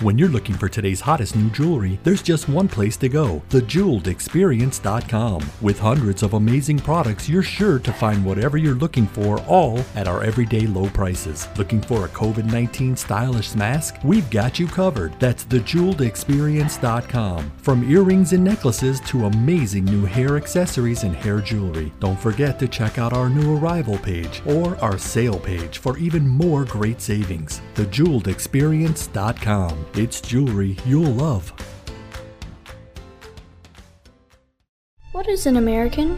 [0.00, 5.44] When you're looking for today's hottest new jewelry, there's just one place to go thejeweledexperience.com.
[5.60, 10.08] With hundreds of amazing products, you're sure to find whatever you're looking for, all at
[10.08, 11.46] our everyday low prices.
[11.56, 13.98] Looking for a COVID 19 stylish mask?
[14.02, 15.14] We've got you covered.
[15.20, 17.52] That's thejeweledexperience.com.
[17.58, 21.92] From earrings and necklaces to amazing new hair accessories and hair jewelry.
[22.00, 26.26] Don't forget to check out our new arrival page or our sale page for even
[26.26, 27.60] more great savings.
[27.76, 29.83] Thejeweledexperience.com.
[29.94, 31.52] It's jewelry you'll love.
[35.12, 36.16] What is an American?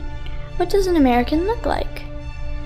[0.57, 2.05] What does an American look like?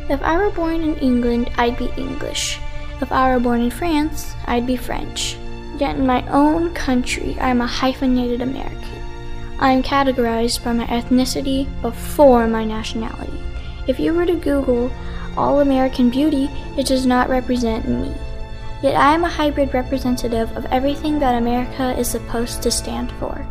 [0.09, 2.59] If I were born in England, I'd be English.
[3.01, 5.37] If I were born in France, I'd be French.
[5.79, 8.79] Yet in my own country, I am a hyphenated American.
[9.59, 13.41] I am categorized by my ethnicity before my nationality.
[13.87, 14.93] If you were to Google
[15.37, 18.15] All American Beauty, it does not represent me.
[18.83, 23.47] Yet I am a hybrid representative of everything that America is supposed to stand for.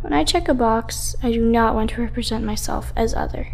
[0.00, 3.46] When I check a box, I do not want to represent myself as other.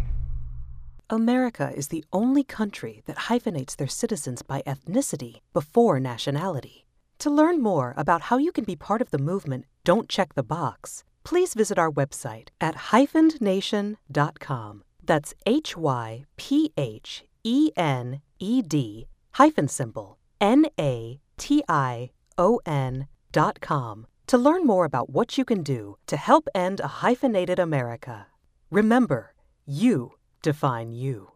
[1.07, 6.87] America is the only country that hyphenates their citizens by ethnicity before nationality.
[7.19, 10.41] To learn more about how you can be part of the movement, don't check the
[10.41, 11.03] box.
[11.23, 14.83] Please visit our website at hyphenednation.com.
[15.03, 22.09] That's H Y P H E N E D hyphen symbol N A T I
[22.37, 26.79] O N dot com to learn more about what you can do to help end
[26.79, 28.25] a hyphenated America.
[28.71, 31.27] Remember, you define you.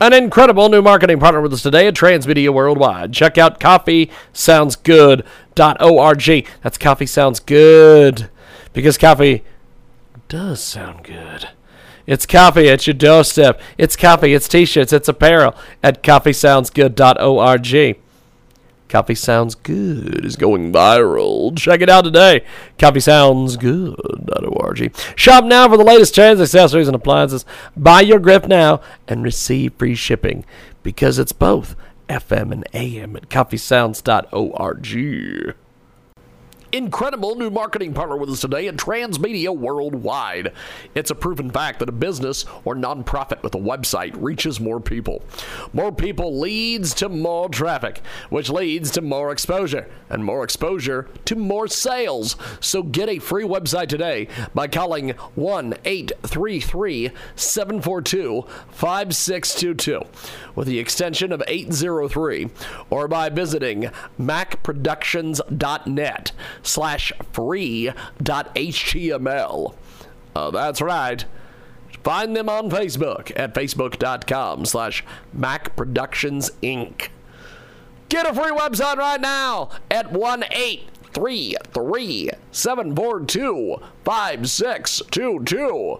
[0.00, 3.12] An incredible new marketing partner with us today at Transmedia Worldwide.
[3.12, 6.48] Check out coffeesoundsgood.org.
[6.62, 8.28] That's coffee sounds good
[8.72, 9.44] because coffee
[10.28, 11.50] does sound good.
[12.06, 13.60] It's coffee at your doorstep.
[13.78, 17.96] It's coffee, it's t shirts, it's apparel at coffeesoundsgood.org.
[18.92, 21.56] Coffee Sounds Good is going viral.
[21.56, 22.44] Check it out today.
[22.78, 24.96] CoffeeSoundsGood.org.
[25.16, 27.46] Shop now for the latest trends, accessories, and appliances.
[27.74, 30.44] Buy your grip now and receive free shipping
[30.82, 31.74] because it's both
[32.10, 35.56] FM and AM at CoffeeSounds.org
[36.72, 40.52] incredible new marketing partner with us today at Transmedia Worldwide.
[40.94, 45.22] It's a proven fact that a business or nonprofit with a website reaches more people.
[45.74, 48.00] More people leads to more traffic,
[48.30, 52.36] which leads to more exposure, and more exposure to more sales.
[52.60, 60.00] So get a free website today by calling 1 833 742 5622
[60.54, 62.48] with the extension of 803
[62.90, 63.90] or by visiting
[64.20, 67.90] macproductions.net slash free
[68.22, 69.74] dot html.
[70.34, 71.26] Uh, that's right.
[72.02, 77.08] Find them on Facebook at facebook.com slash Mac Productions Inc.
[78.08, 85.98] Get a free website right now at 1 833 742 5622.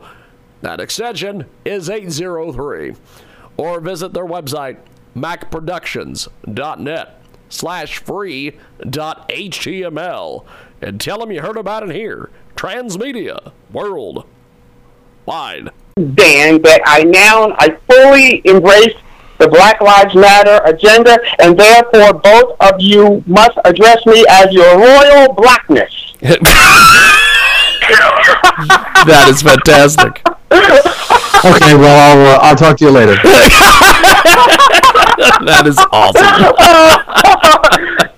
[0.61, 2.95] That extension is 803.
[3.57, 4.79] Or visit their website,
[5.15, 7.22] macproductions.net
[7.53, 8.57] slash free
[8.89, 10.45] dot html
[10.81, 12.29] and tell them you heard about it here.
[12.57, 14.27] Transmedia World
[15.27, 15.69] Wide.
[15.97, 18.95] Dan, that I now I fully embrace
[19.39, 24.79] the Black Lives Matter agenda, and therefore both of you must address me as your
[24.79, 26.13] royal blackness.
[26.21, 26.39] that
[29.29, 30.23] is fantastic.
[30.53, 33.15] okay, well, I'll, uh, I'll talk to you later.
[35.45, 36.23] that is awesome.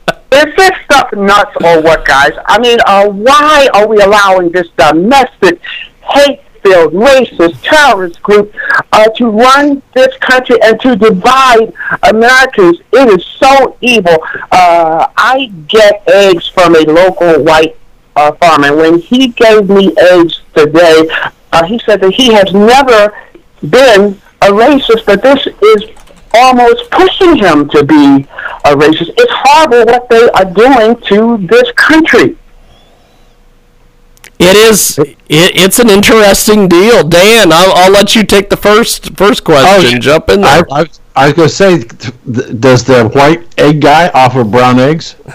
[0.33, 2.33] is this stuff nuts or what, guys?
[2.47, 5.61] I mean, uh, why are we allowing this domestic
[6.03, 8.55] hate-filled, racist, terrorist group
[8.93, 11.73] uh, to run this country and to divide
[12.03, 12.79] Americans?
[12.93, 14.19] It is so evil.
[14.53, 17.77] Uh, I get eggs from a local white
[18.17, 18.77] uh, farmer.
[18.77, 21.09] When he gave me eggs today,
[21.53, 23.15] uh, he said that he has never
[23.69, 25.91] been a racist, but this is
[26.35, 28.27] almost pushing him to be
[28.65, 29.13] a racist.
[29.17, 32.37] It's horrible what they are doing to this country.
[34.39, 34.99] It is.
[34.99, 37.53] It, it's an interesting deal, Dan.
[37.53, 39.97] I'll, I'll let you take the first first question.
[39.97, 40.67] Oh, Jump in there.
[40.71, 40.87] I, I,
[41.17, 45.15] I was going to say, th- does the white egg guy offer brown eggs?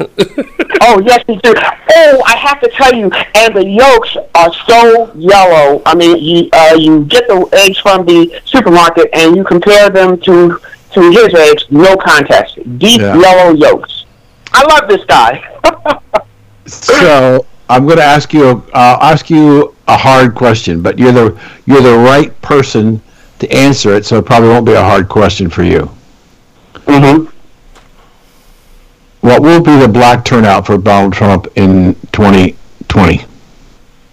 [0.82, 1.54] oh yes, he do.
[1.56, 5.82] Oh, I have to tell you, and the yolks are so yellow.
[5.86, 10.20] I mean, you uh, you get the eggs from the supermarket and you compare them
[10.22, 10.60] to
[10.94, 11.66] to his eggs.
[11.70, 12.56] No contest.
[12.78, 13.18] Deep Yeah.
[13.18, 14.06] yellow yolks.
[14.52, 15.44] I love this guy.
[16.66, 18.64] so I'm going to ask you.
[18.74, 23.02] Uh, ask you a hard question, but you're the you're the right person
[23.40, 25.90] to answer it, so it probably won't be a hard question for you.
[26.74, 27.26] Mm-hmm.
[29.22, 33.26] What will be the black turnout for Donald Trump in 2020?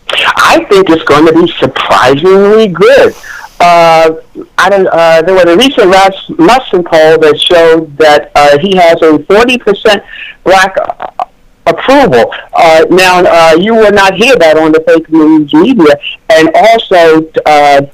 [0.09, 3.15] I think it's going to be surprisingly good.
[3.59, 4.17] Uh,
[4.59, 9.01] I don't, uh, there was a recent Rasmussen poll that showed that uh, he has
[9.03, 10.05] a 40%
[10.45, 11.25] black uh,
[11.67, 12.33] approval.
[12.53, 15.99] Uh, now, uh, you will not hear that on the fake news media.
[16.29, 17.87] And also, uh,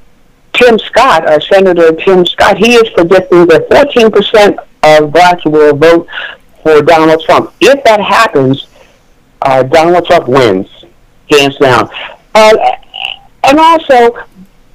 [0.52, 6.06] Tim Scott, uh, Senator Tim Scott, he is predicting that 14% of blacks will vote
[6.62, 7.52] for Donald Trump.
[7.60, 8.66] If that happens,
[9.42, 10.68] uh, Donald Trump wins,
[11.30, 11.88] hands down.
[12.34, 12.56] Uh,
[13.44, 14.16] and also,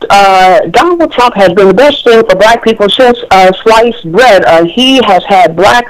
[0.09, 4.45] uh, Donald Trump has been the best thing for black people since uh, sliced bread.
[4.45, 5.85] Uh, he has had black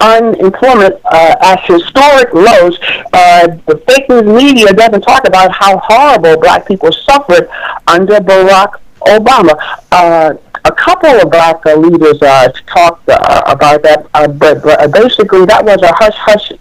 [0.00, 2.78] unemployment uh, at historic lows.
[3.12, 7.48] Uh, the fake news media doesn't talk about how horrible black people suffered
[7.86, 9.54] under Barack Obama.
[9.92, 10.34] Uh,
[10.64, 15.46] a couple of black uh, leaders uh, talked uh, about that, uh, but, but basically
[15.46, 16.52] that was a hush hush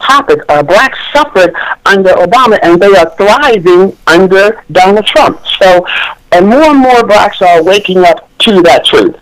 [0.00, 0.40] topic.
[0.48, 1.54] Uh, blacks suffered
[1.86, 5.40] under Obama, and they are thriving under Donald Trump.
[5.60, 5.86] So,
[6.32, 9.16] and more and more blacks are waking up to that truth.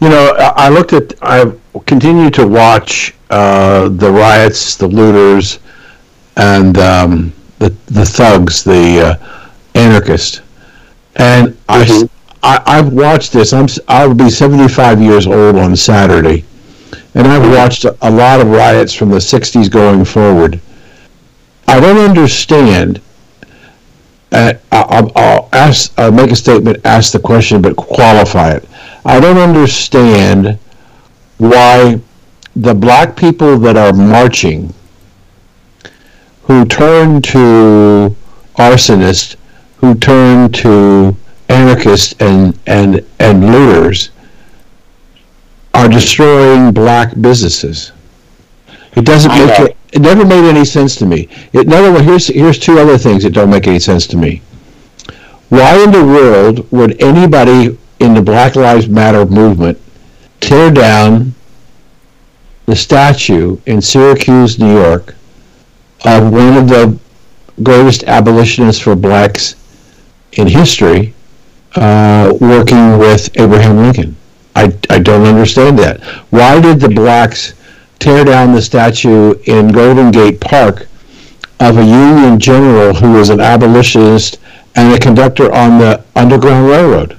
[0.00, 1.14] You know, I I looked at.
[1.22, 1.52] I
[1.86, 5.58] continue to watch uh, the riots, the looters,
[6.36, 10.40] and um, the the thugs, the uh, anarchists,
[11.16, 13.52] and I, I've watched this.
[13.52, 16.44] I'm I'll be 75 years old on Saturday,
[17.14, 20.60] and I've watched a, a lot of riots from the 60s going forward.
[21.66, 23.00] I don't understand.
[24.32, 28.68] I- I'll, I'll ask, uh, make a statement, ask the question, but qualify it.
[29.04, 30.58] I don't understand
[31.38, 32.00] why
[32.56, 34.74] the black people that are marching,
[36.42, 38.14] who turn to
[38.56, 39.36] arsonists,
[39.76, 41.16] who turn to
[41.48, 44.10] anarchists and, and, and looters,
[45.74, 47.92] are destroying black businesses.
[48.96, 49.64] It doesn't I make know.
[49.66, 49.76] it.
[49.92, 51.28] It never made any sense to me.
[51.52, 54.42] It, words, here's here's two other things that don't make any sense to me.
[55.48, 59.80] Why in the world would anybody in the Black Lives Matter movement
[60.40, 61.34] tear down
[62.66, 65.14] the statue in Syracuse, New York,
[66.04, 66.98] of one of the
[67.62, 69.56] greatest abolitionists for blacks
[70.32, 71.14] in history,
[71.76, 74.16] uh, working with Abraham Lincoln?
[74.54, 76.02] I, I don't understand that.
[76.30, 77.54] Why did the blacks
[77.98, 80.88] tear down the statue in Golden Gate Park
[81.60, 84.38] of a Union general who was an abolitionist
[84.76, 87.12] and a conductor on the Underground Railroad?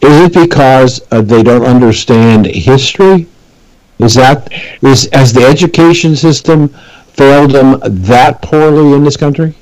[0.00, 3.26] Is it because uh, they don't understand history?
[3.98, 4.50] Is that
[4.82, 6.68] is has the education system
[7.12, 9.54] failed them that poorly in this country?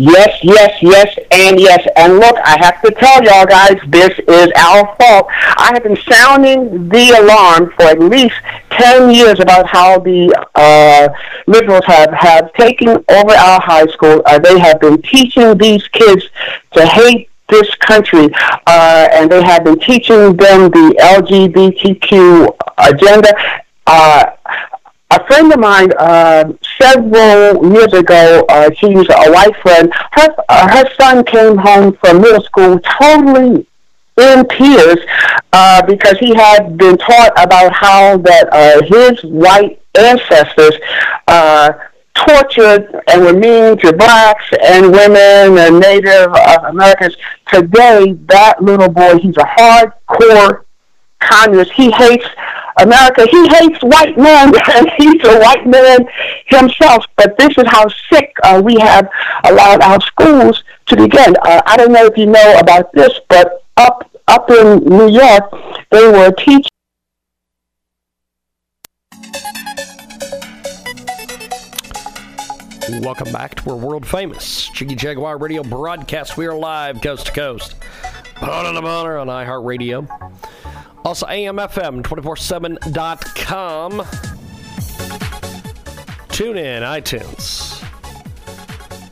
[0.00, 1.84] Yes, yes, yes, and yes.
[1.96, 5.26] And look, I have to tell y'all guys, this is our fault.
[5.28, 8.36] I have been sounding the alarm for at least
[8.70, 11.08] 10 years about how the uh,
[11.48, 14.22] liberals have, have taken over our high school.
[14.24, 16.22] Uh, they have been teaching these kids
[16.74, 18.28] to hate this country,
[18.68, 23.34] uh, and they have been teaching them the LGBTQ agenda.
[23.84, 24.26] Uh,
[25.10, 29.92] a friend of mine uh, several years ago, uh, she's a white friend.
[30.12, 33.66] Her uh, her son came home from middle school totally
[34.18, 34.98] in tears
[35.52, 40.74] uh, because he had been taught about how that uh, his white ancestors
[41.28, 41.72] uh,
[42.14, 47.16] tortured and were mean to blacks and women and Native uh, Americans.
[47.52, 50.64] Today, that little boy, he's a hardcore
[51.20, 51.72] communist.
[51.72, 52.26] He hates
[52.78, 53.26] America.
[53.30, 56.06] He hates white men, and he's a white man
[56.46, 57.04] himself.
[57.16, 59.08] But this is how sick uh, we have
[59.44, 61.34] allowed our schools to begin.
[61.42, 65.50] Uh, I don't know if you know about this, but up up in New York,
[65.90, 66.68] they were teaching.
[73.02, 76.36] Welcome back to our world famous Jiggy Jaguar Radio broadcast.
[76.38, 77.74] We are live coast to coast.
[78.40, 80.08] Honor the honor on iHeartRadio.
[81.04, 84.04] Also, AMFM247.com.
[86.28, 87.82] Tune in, iTunes.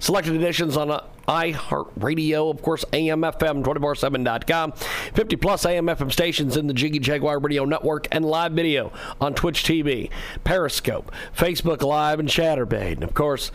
[0.00, 6.98] Selected editions on uh, iHeartRadio, of course, AMFM247.com, 50 plus AM/FM stations in the Jiggy
[6.98, 10.10] Jaguar Radio Network, and live video on Twitch TV,
[10.44, 12.92] Periscope, Facebook Live, and Chaturbate.
[12.92, 13.50] And of course,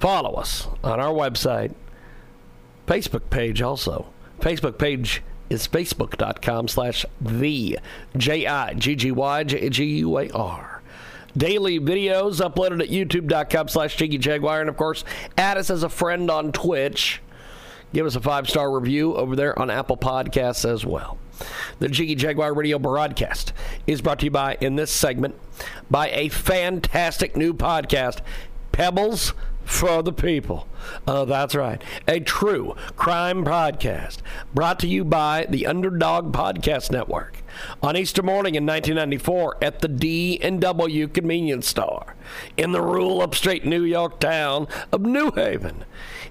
[0.00, 1.74] follow us on our website,
[2.86, 4.06] Facebook page also.
[4.40, 7.78] Facebook page is facebook.com slash the
[8.16, 10.77] J-I-G-G-Y-J-G-U-A-R.
[11.38, 14.60] Daily videos uploaded at youtube.com slash Jiggy Jaguar.
[14.60, 15.04] And of course,
[15.36, 17.22] add us as a friend on Twitch.
[17.94, 21.16] Give us a five star review over there on Apple Podcasts as well.
[21.78, 23.52] The Jiggy Jaguar radio broadcast
[23.86, 25.36] is brought to you by, in this segment,
[25.90, 28.20] by a fantastic new podcast,
[28.72, 29.32] Pebbles
[29.64, 30.66] for the people.
[31.06, 31.82] Oh, that's right.
[32.08, 34.18] A true crime podcast
[34.54, 37.42] brought to you by the Underdog Podcast Network.
[37.82, 42.14] On Easter morning in 1994 at the D and W convenience store
[42.56, 45.84] in the rural upstate New York town of New Haven,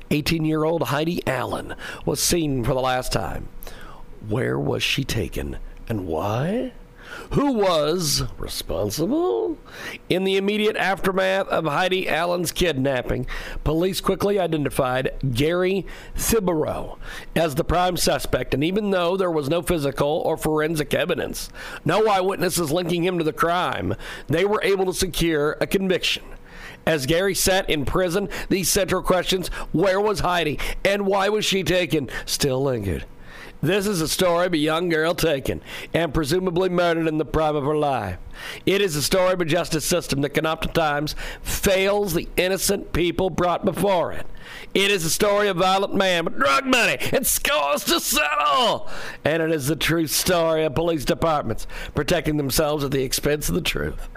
[0.09, 3.49] 18-year-old Heidi Allen was seen for the last time.
[4.27, 5.57] Where was she taken
[5.89, 6.73] and why?
[7.31, 9.57] Who was responsible?
[10.09, 13.27] In the immediate aftermath of Heidi Allen's kidnapping,
[13.63, 16.97] police quickly identified Gary Thibodeau
[17.35, 21.49] as the prime suspect, and even though there was no physical or forensic evidence,
[21.85, 23.95] no eyewitnesses linking him to the crime,
[24.27, 26.23] they were able to secure a conviction.
[26.85, 31.61] As Gary sat in prison, these central questions where was Heidi and why was she
[31.63, 33.05] taken still lingered.
[33.61, 35.61] This is a story of a young girl taken
[35.93, 38.19] and presumably murdered in the prime of her life.
[38.67, 43.31] It is a story of a justice system that can oftentimes fails the innocent people
[43.31, 44.27] brought before it.
[44.75, 48.87] It is a story of violent man with drug money and scores to settle.
[49.25, 53.55] And it is the true story of police departments protecting themselves at the expense of
[53.55, 54.07] the truth.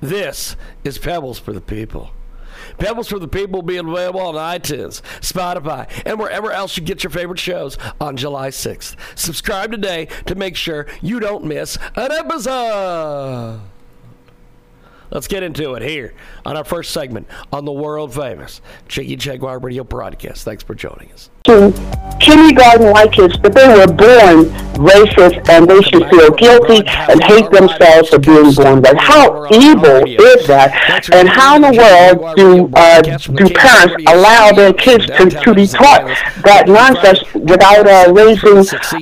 [0.00, 2.10] This is Pebbles for the People.
[2.76, 7.02] Pebbles for the People will be available on iTunes, Spotify, and wherever else you get
[7.02, 8.96] your favorite shows on July 6th.
[9.18, 13.60] Subscribe today to make sure you don't miss an episode.
[15.10, 16.12] Let's get into it here
[16.44, 20.44] on our first segment on the world famous Jiggy Jaguar Radio broadcast.
[20.44, 21.30] Thanks for joining us.
[22.20, 27.50] Kindergarten like kids, but they were born racist and they should feel guilty and hate
[27.50, 28.96] themselves for being born that.
[28.98, 31.08] How evil is that?
[31.12, 35.66] And how in the world do uh, do parents allow their kids to, to be
[35.66, 36.04] taught
[36.44, 38.58] that nonsense without uh, raising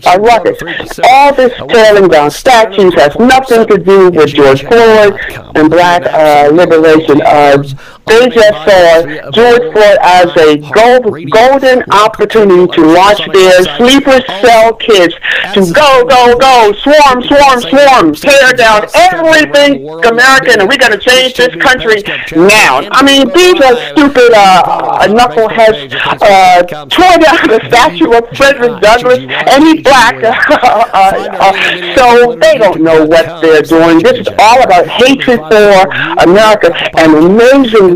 [0.06, 0.62] a ruckus?
[1.10, 5.18] All this tearing down statues has nothing to do with George Floyd
[5.56, 7.20] and black uh, liberation.
[7.22, 7.62] Uh,
[8.06, 14.74] they just saw George Floyd as a gold, golden opportunity to watch their sleeper cell
[14.74, 15.14] kids
[15.54, 20.98] to go, go, go, swarm, swarm, swarm, tear down everything American, and we're going to
[20.98, 22.02] change this country
[22.36, 22.86] now.
[22.92, 25.94] I mean, these are stupid uh, knuckleheads.
[26.06, 31.52] Uh, tore down the statue of Frederick Douglass, and he's black, uh, uh,
[31.96, 33.98] so they don't know what they're doing.
[33.98, 37.36] This is all about hatred for America, and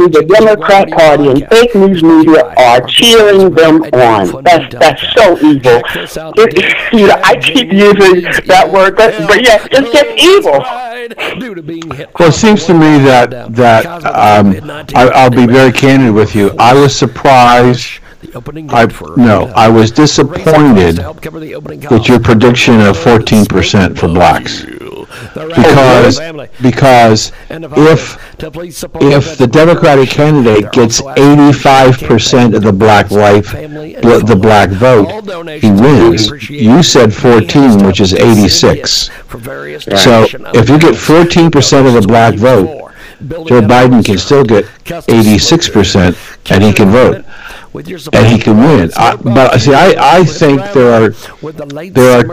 [0.08, 4.42] the Democrat Party and fake news media are cheering them on.
[4.42, 5.82] That's that's so evil.
[6.36, 10.60] It, you know, I keep using that word, but, but yeah, it's just evil.
[12.18, 16.52] Well, it seems to me that that um, I, I'll be very candid with you.
[16.58, 18.00] I was surprised.
[18.34, 20.98] I, no, I was disappointed
[21.90, 24.64] with your prediction of 14% for blacks.
[25.34, 26.20] because
[26.62, 28.16] because if
[29.00, 35.08] if the Democratic candidate gets 85% of the black life the black vote,
[35.60, 36.48] he wins.
[36.48, 39.10] You said 14, which is 86.
[39.96, 46.50] So if you get 14% of the black vote, Joe Biden can still get 86%
[46.50, 47.24] and he can vote
[48.12, 48.90] and he can win.
[48.96, 51.10] I, but see, I, I think there are
[51.92, 52.24] there are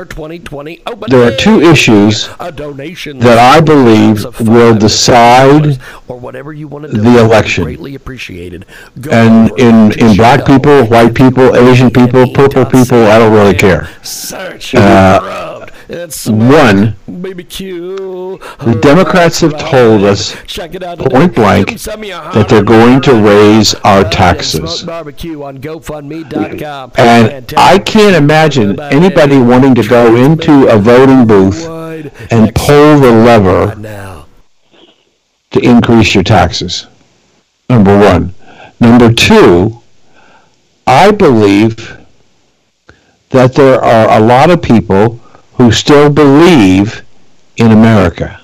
[1.08, 7.66] there are two issues that I believe will decide the election.
[9.12, 13.90] And in in black people, white people, Asian people, purple people, I don't really care.
[14.74, 15.47] Uh,
[16.28, 24.84] one, the Democrats have told us point blank that they're going to raise our taxes.
[24.84, 24.90] And
[27.58, 31.66] I can't imagine anybody wanting to go into a voting booth
[32.32, 33.76] and pull the lever
[35.52, 36.88] to increase your taxes.
[37.70, 38.34] Number one.
[38.80, 39.82] Number two,
[40.86, 41.98] I believe
[43.30, 45.20] that there are a lot of people
[45.58, 47.04] who still believe
[47.58, 48.40] in America.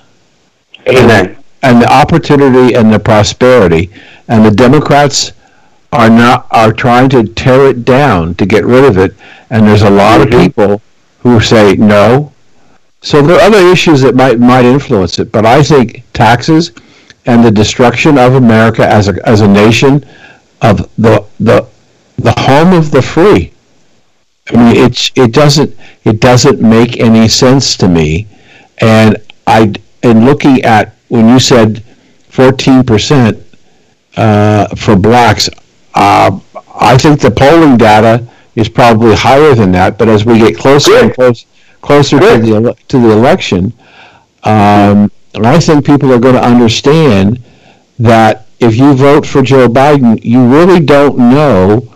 [0.88, 1.36] Amen.
[1.62, 3.90] And, the opportunity and the prosperity.
[4.28, 5.32] And the Democrats
[5.92, 9.14] are not are trying to tear it down to get rid of it.
[9.50, 10.34] And there's a lot mm-hmm.
[10.34, 10.82] of people
[11.20, 12.32] who say no.
[13.00, 15.32] So there are other issues that might might influence it.
[15.32, 16.72] But I think taxes
[17.26, 20.04] and the destruction of America as a as a nation
[20.60, 21.66] of the the
[22.18, 23.53] the home of the free.
[24.52, 25.74] I mean, it's it doesn't
[26.04, 28.26] it doesn't make any sense to me,
[28.78, 29.72] and I
[30.02, 31.82] in looking at when you said
[32.28, 33.42] fourteen percent
[34.16, 35.48] uh, for blacks,
[35.94, 36.38] uh,
[36.78, 39.96] I think the polling data is probably higher than that.
[39.96, 41.04] But as we get closer Good.
[41.04, 41.46] and close,
[41.80, 42.44] closer Good.
[42.44, 43.72] to the to the election,
[44.42, 47.42] um, I think people are going to understand
[47.98, 51.93] that if you vote for Joe Biden, you really don't know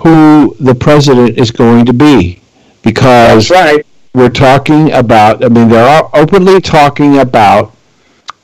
[0.00, 2.40] who the president is going to be
[2.82, 3.84] because right.
[4.14, 7.74] we're talking about, I mean, they're openly talking about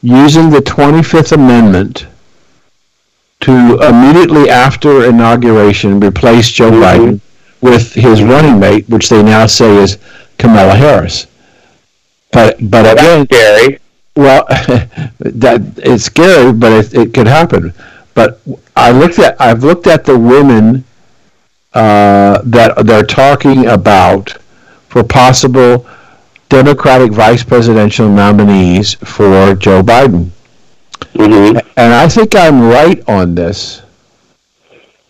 [0.03, 2.07] using the 25th Amendment
[3.41, 6.83] to immediately after inauguration replace Joe mm-hmm.
[6.83, 7.21] Biden
[7.63, 9.99] with his running mate, which they now say is
[10.39, 11.27] Kamala Harris.
[12.33, 13.79] But but well, again, scary.
[14.15, 14.45] Well,
[15.21, 17.73] that it's scary, but it, it could happen.
[18.15, 18.41] But
[18.77, 20.85] I looked at I've looked at the women
[21.77, 24.31] uh, that they're talking about
[24.89, 25.87] for possible
[26.49, 30.31] Democratic vice presidential nominees for Joe Biden.
[31.13, 31.59] Mm-hmm.
[31.77, 33.83] And I think I'm right on this.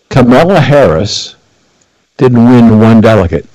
[0.09, 1.37] Kamala Harris
[2.17, 3.47] didn't win one delegate.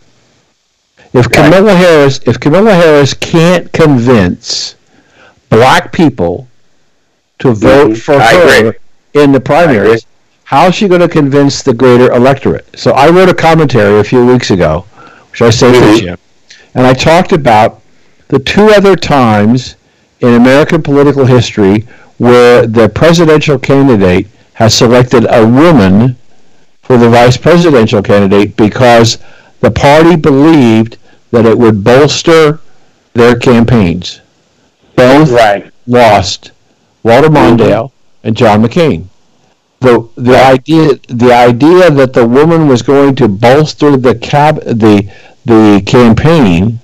[1.14, 4.76] If Kamala Harris, if Kamala Harris can't convince
[5.50, 6.48] black people
[7.40, 7.96] to vote mm-hmm.
[7.96, 8.80] for I her agree.
[9.22, 10.06] in the primaries,
[10.52, 12.68] how is she going to convince the greater electorate?
[12.78, 14.86] So I wrote a commentary a few weeks ago,
[15.30, 16.00] which I sent mm-hmm.
[16.00, 16.18] to you,
[16.76, 17.82] and I talked about
[18.28, 19.78] the two other times
[20.20, 26.18] in American political history where the presidential candidate has selected a woman
[26.82, 29.20] for the vice presidential candidate because
[29.62, 30.98] the party believed
[31.32, 32.60] that it would bolster
[33.14, 34.20] their campaigns.
[34.98, 35.72] Both right.
[35.88, 36.52] lost
[37.04, 38.28] Walter Mondale mm-hmm.
[38.28, 39.08] and John McCain
[39.82, 45.12] the the idea the idea that the woman was going to bolster the cab the
[45.46, 46.80] the campaign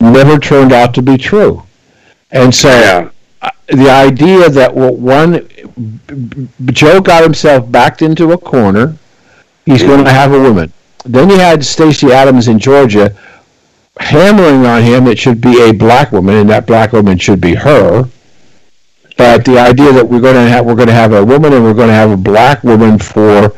[0.00, 1.62] never turned out to be true,
[2.30, 3.10] and so yeah.
[3.42, 5.48] Uh, the idea that one
[6.66, 8.96] Joe got himself backed into a corner,
[9.64, 10.72] he's going to have a woman.
[11.06, 13.16] Then you had Stacey Adams in Georgia
[13.98, 17.54] hammering on him it should be a black woman and that black woman should be
[17.54, 18.08] her
[19.20, 21.62] but the idea that we're going to have we're going to have a woman and
[21.62, 23.52] we're going to have a black woman for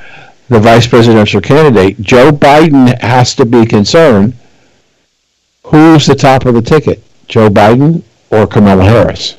[0.48, 4.34] the vice presidential candidate, Joe Biden has to be concerned.
[5.66, 9.36] Who's the top of the ticket, Joe Biden or Kamala Harris?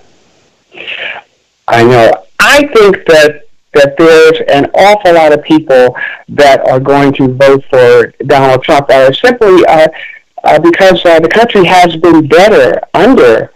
[1.67, 2.23] I know.
[2.39, 5.93] I think that that there's an awful lot of people
[6.29, 9.89] that are going to vote for Donald Trump that are simply uh,
[10.45, 13.52] uh, because uh, the country has been better under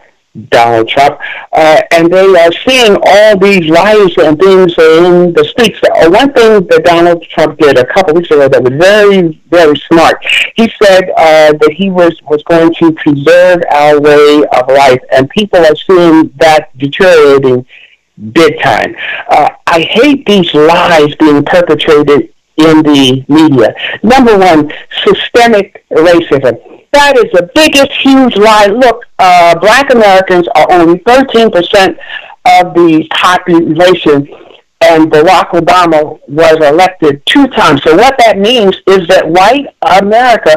[0.50, 1.20] Donald Trump,
[1.52, 5.80] uh, and they are seeing all these lies and things in the streets.
[5.84, 9.78] Uh, one thing that Donald Trump did a couple weeks ago that was very, very
[9.78, 10.18] smart.
[10.56, 15.30] He said uh, that he was was going to preserve our way of life, and
[15.30, 17.66] people are seeing that deteriorating
[18.32, 18.96] big time.
[19.30, 23.76] Uh, I hate these lies being perpetrated in the media.
[24.02, 24.72] Number one,
[25.06, 28.68] systemic racism that is the biggest, huge lie.
[28.68, 31.98] Look, uh, black Americans are only 13%
[32.46, 34.28] of the population,
[34.82, 37.84] and Barack Obama was elected two times.
[37.84, 40.56] So what that means is that white America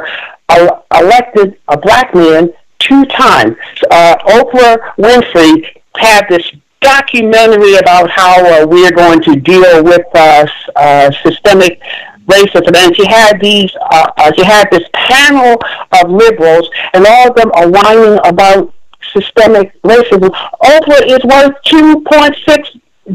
[0.95, 3.57] elected a black man two times.
[3.91, 5.67] Uh, Oprah Winfrey
[5.97, 11.81] had this documentary about how uh, we're going to deal with uh, uh, systemic
[12.27, 12.77] racism.
[12.77, 15.59] And she had these, uh, uh, she had this panel
[16.03, 18.73] of liberals, and all of them are whining about
[19.13, 20.31] systemic racism.
[20.63, 22.71] Oprah is worth two point six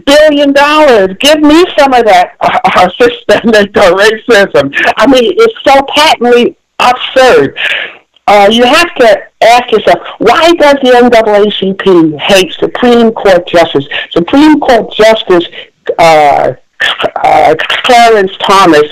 [0.06, 1.15] billion dollars.
[1.19, 4.73] Give me some of that uh, uh, systemic racism.
[4.97, 7.58] I mean, it's so patently absurd.
[8.27, 13.88] Uh, you have to ask yourself, why does the NAACP hate Supreme Court Justice?
[14.09, 15.45] Supreme Court Justice
[15.99, 16.53] uh,
[17.15, 18.91] uh, Clarence Thomas.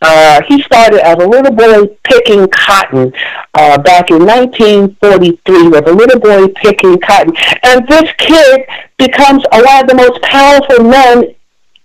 [0.00, 3.12] Uh, he started as a little boy picking cotton
[3.54, 7.34] uh, back in 1943 with a little boy picking cotton.
[7.64, 8.60] And this kid
[8.96, 11.34] becomes a lot of the most powerful men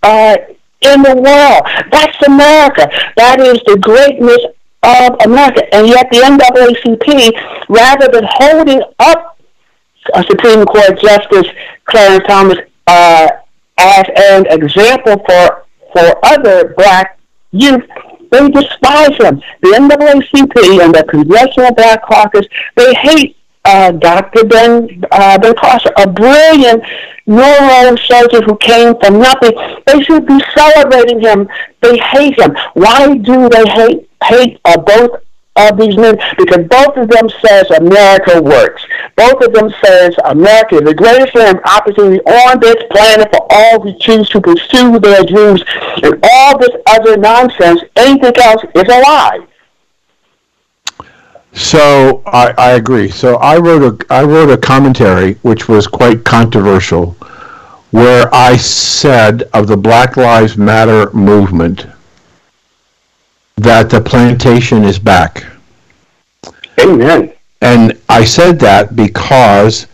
[0.04, 0.36] uh,
[0.82, 1.90] in the world.
[1.90, 2.88] That's America.
[3.16, 4.38] That is the greatness
[4.84, 5.62] of America.
[5.74, 9.38] And yet the NAACP, rather than holding up
[10.14, 11.48] a Supreme Court Justice
[11.86, 13.28] Clarence Thomas uh,
[13.78, 17.18] as an example for for other black
[17.52, 17.84] youth,
[18.30, 19.40] they despise him.
[19.62, 24.44] The NAACP and the Congressional Black Caucus, they hate uh, Dr.
[24.44, 26.82] Ben uh, Ben Carson, a brilliant
[27.26, 29.52] neurosurgeon who came from nothing.
[29.86, 31.48] They should be celebrating him.
[31.80, 32.56] They hate him.
[32.74, 35.22] Why do they hate hate uh, both
[35.56, 36.18] of these men?
[36.36, 38.84] Because both of them says America works.
[39.16, 43.80] Both of them says America is the greatest land opportunity on this planet for all
[43.80, 45.62] who choose to pursue their dreams.
[46.02, 49.46] And all this other nonsense, anything else, is a lie.
[51.54, 53.08] So I, I agree.
[53.08, 57.12] So I wrote a I wrote a commentary which was quite controversial,
[57.92, 61.86] where I said of the Black Lives Matter movement
[63.56, 65.44] that the plantation is back.
[66.80, 67.32] Amen.
[67.60, 69.86] And I said that because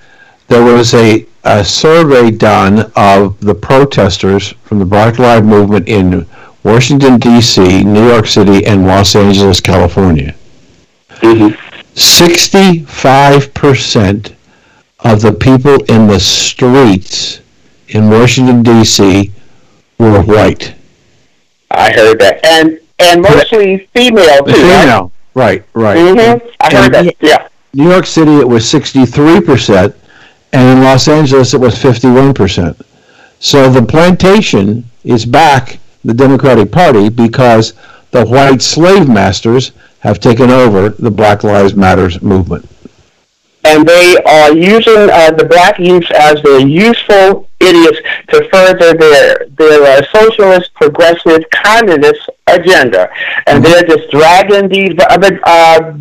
[0.48, 6.26] there was a, a survey done of the protesters from the Black Lives Movement in
[6.64, 10.34] Washington, D.C., New York City, and Los Angeles, California.
[11.20, 11.54] Mm-hmm.
[11.94, 14.34] 65%
[15.00, 17.40] of the people in the streets
[17.88, 19.32] in Washington, D.C.
[19.98, 20.74] were white.
[21.70, 22.44] I heard that.
[22.44, 24.52] And and mostly female, too.
[24.52, 25.12] Female.
[25.34, 25.96] Right, right.
[25.96, 26.48] Mm-hmm.
[26.60, 27.16] I heard And that.
[27.20, 27.48] Yeah.
[27.72, 29.94] New York City, it was 63%,
[30.52, 32.82] and in Los Angeles, it was 51%.
[33.38, 37.74] So the plantation is back, the Democratic Party, because
[38.10, 42.68] the white slave masters have taken over the Black Lives Matters movement.
[43.64, 49.46] and they are using uh, the black youth as their useful idiots to further their
[49.56, 53.08] their uh, socialist, progressive, communist agenda,
[53.46, 55.92] and they're just dragging these other uh,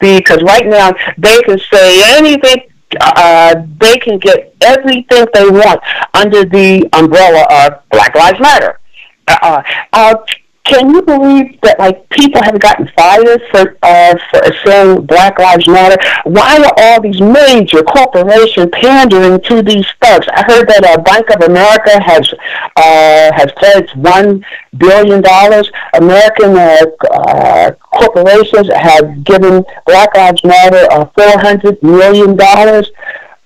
[0.00, 2.68] because right now they can say anything.
[3.00, 5.80] Uh, they can get everything they want
[6.14, 8.80] under the umbrella of Black Lives Matter.
[9.28, 10.24] Uh, uh,
[10.66, 15.68] can you believe that like people have gotten fired for uh, for saying Black Lives
[15.68, 15.96] Matter?
[16.24, 20.26] Why are all these major corporations pandering to these thugs?
[20.32, 22.34] I heard that uh, Bank of America has
[22.76, 24.44] uh, has pledged one
[24.76, 25.70] billion dollars.
[25.94, 32.90] American uh, uh, corporations have given Black Lives Matter uh, four hundred million dollars.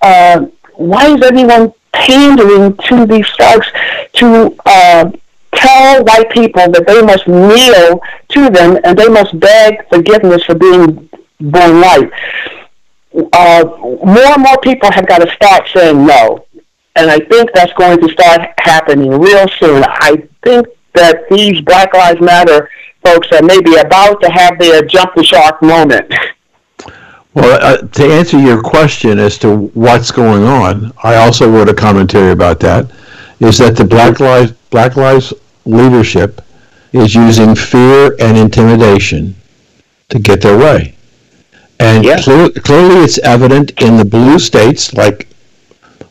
[0.01, 3.67] Uh, why is everyone pandering to these thugs
[4.15, 4.57] to?
[4.65, 5.11] Uh,
[5.61, 10.55] tell white people that they must kneel to them and they must beg forgiveness for
[10.55, 11.09] being
[11.41, 12.11] born white.
[13.33, 13.65] Uh,
[14.05, 16.47] more and more people have got to start saying no.
[16.97, 19.85] And I think that's going to start happening real soon.
[19.87, 22.69] I think that these Black Lives Matter
[23.05, 26.13] folks are maybe about to have their jump the shark moment.
[27.33, 31.75] Well, uh, to answer your question as to what's going on, I also wrote a
[31.75, 32.91] commentary about that.
[33.39, 35.33] Is that the Black Lives Black Lives
[35.71, 36.41] leadership
[36.93, 39.35] is using fear and intimidation
[40.09, 40.95] to get their way,
[41.79, 42.21] and Yeah.
[42.21, 45.29] clear, clearly it's evident in the blue states like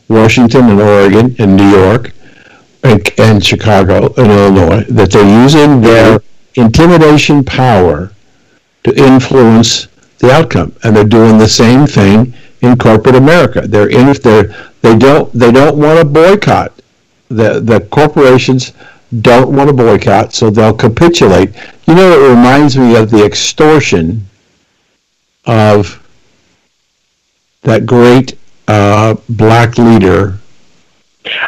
[0.08, 2.12] Washington and Oregon and New York
[2.82, 6.20] and, and Chicago and Illinois that they're using their
[6.54, 8.10] intimidation power
[8.84, 9.86] to influence
[10.18, 13.62] the outcome, and they're doing the same thing in corporate America.
[13.66, 16.72] They're in they're they don't they don't want to boycott.
[17.28, 18.72] The the corporations
[19.20, 21.50] don't want to boycott, so they'll capitulate.
[21.86, 24.26] You know, it reminds me of the extortion
[25.46, 25.96] of
[27.62, 30.38] that great uh, black leader.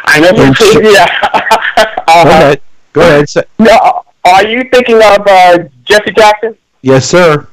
[0.05, 0.31] I know.
[0.91, 1.07] Yeah.
[2.05, 2.61] Go uh, ahead.
[2.91, 3.27] Go ahead.
[3.59, 6.55] No, are you thinking of uh, Jesse Jackson?
[6.81, 7.47] Yes, sir.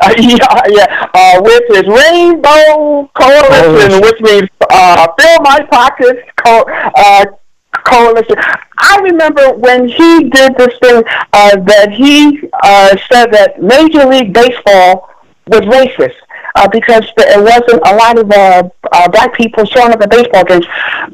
[0.00, 1.08] Uh, yeah, yeah.
[1.12, 4.00] Uh, with his Rainbow Coalition, Coalition.
[4.02, 6.64] which means uh, fill my pockets co-
[6.96, 7.24] uh,
[7.72, 8.36] coalition.
[8.78, 11.02] I remember when he did this thing
[11.32, 15.10] uh, that he uh, said that Major League Baseball
[15.46, 16.14] was racist.
[16.56, 20.42] Uh, because there wasn't a lot of uh, uh, black people showing up at baseball
[20.42, 20.66] games.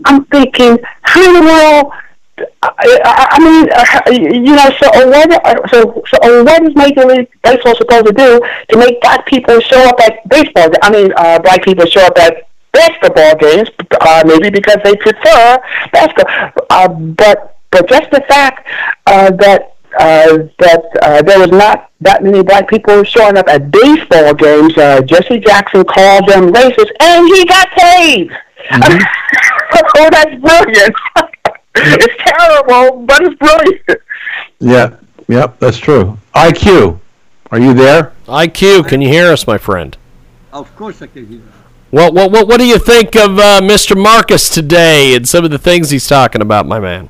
[0.07, 1.93] I'm thinking, how in the world
[2.63, 5.47] I, I mean, uh, you know, so uh, what?
[5.47, 8.41] uh, So, so uh, what is Major League Baseball supposed to do
[8.71, 10.71] to make black people show up at baseball?
[10.83, 13.69] I mean, uh, black people show up at basketball games,
[14.01, 15.59] uh, maybe because they prefer
[15.93, 16.51] basketball.
[16.71, 18.69] Uh, but, but just the fact
[19.07, 23.71] uh, that uh, that uh, there was not that many black people showing up at
[23.71, 28.31] baseball games, uh, Jesse Jackson called them racist, and he got paid.
[28.73, 30.95] oh, that's brilliant.
[31.77, 34.03] it's terrible, but it's brilliant.
[34.59, 34.97] Yeah,
[35.29, 36.19] yep, that's true.
[36.35, 37.01] IQ,
[37.51, 38.13] are you there?
[38.27, 39.97] IQ, can you hear us, my friend?
[40.53, 41.41] Of course I can hear.
[41.91, 44.01] What what what, what do you think of uh, Mr.
[44.01, 47.09] Marcus today and some of the things he's talking about, my man?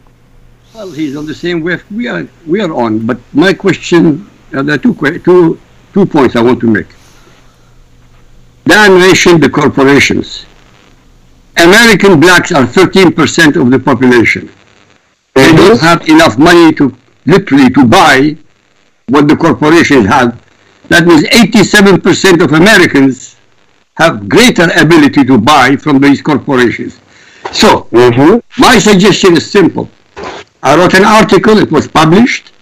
[0.74, 3.06] Well, he's on the same wave we are we are on.
[3.06, 5.58] But my question, uh, there are two two
[5.94, 6.88] two points I want to make.
[8.66, 10.44] Dan mentioned the corporations.
[11.56, 14.50] American blacks are 13% of the population.
[15.34, 18.36] They don't have enough money to literally to buy
[19.08, 20.42] what the corporations have.
[20.88, 23.35] That means 87% of Americans
[23.96, 27.00] have greater ability to buy from these corporations.
[27.52, 27.88] So,
[28.58, 29.88] my suggestion is simple.
[30.62, 32.52] I wrote an article, it was published.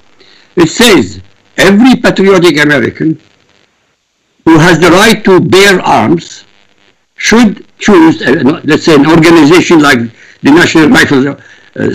[0.56, 1.20] It says
[1.56, 3.20] every patriotic American
[4.44, 6.44] who has the right to bear arms
[7.16, 9.98] should choose, uh, let's say, an organization like
[10.42, 11.94] the National Rifle uh,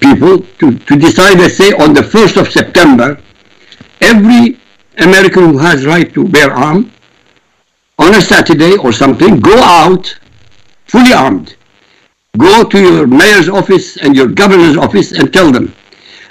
[0.00, 3.20] people to, to decide, let's say, on the 1st of September,
[4.00, 4.58] every
[4.98, 6.91] American who has right to bear arm
[8.02, 10.18] on a Saturday or something, go out
[10.86, 11.56] fully armed.
[12.36, 15.74] Go to your mayor's office and your governor's office and tell them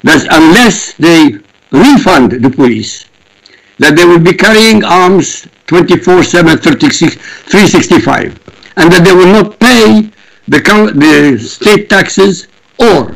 [0.03, 1.37] that unless they
[1.71, 3.05] refund the police,
[3.77, 8.39] that they will be carrying arms 24 7 36 365
[8.77, 10.09] and that they will not pay
[10.47, 10.59] the,
[10.95, 12.47] the state taxes
[12.79, 13.15] or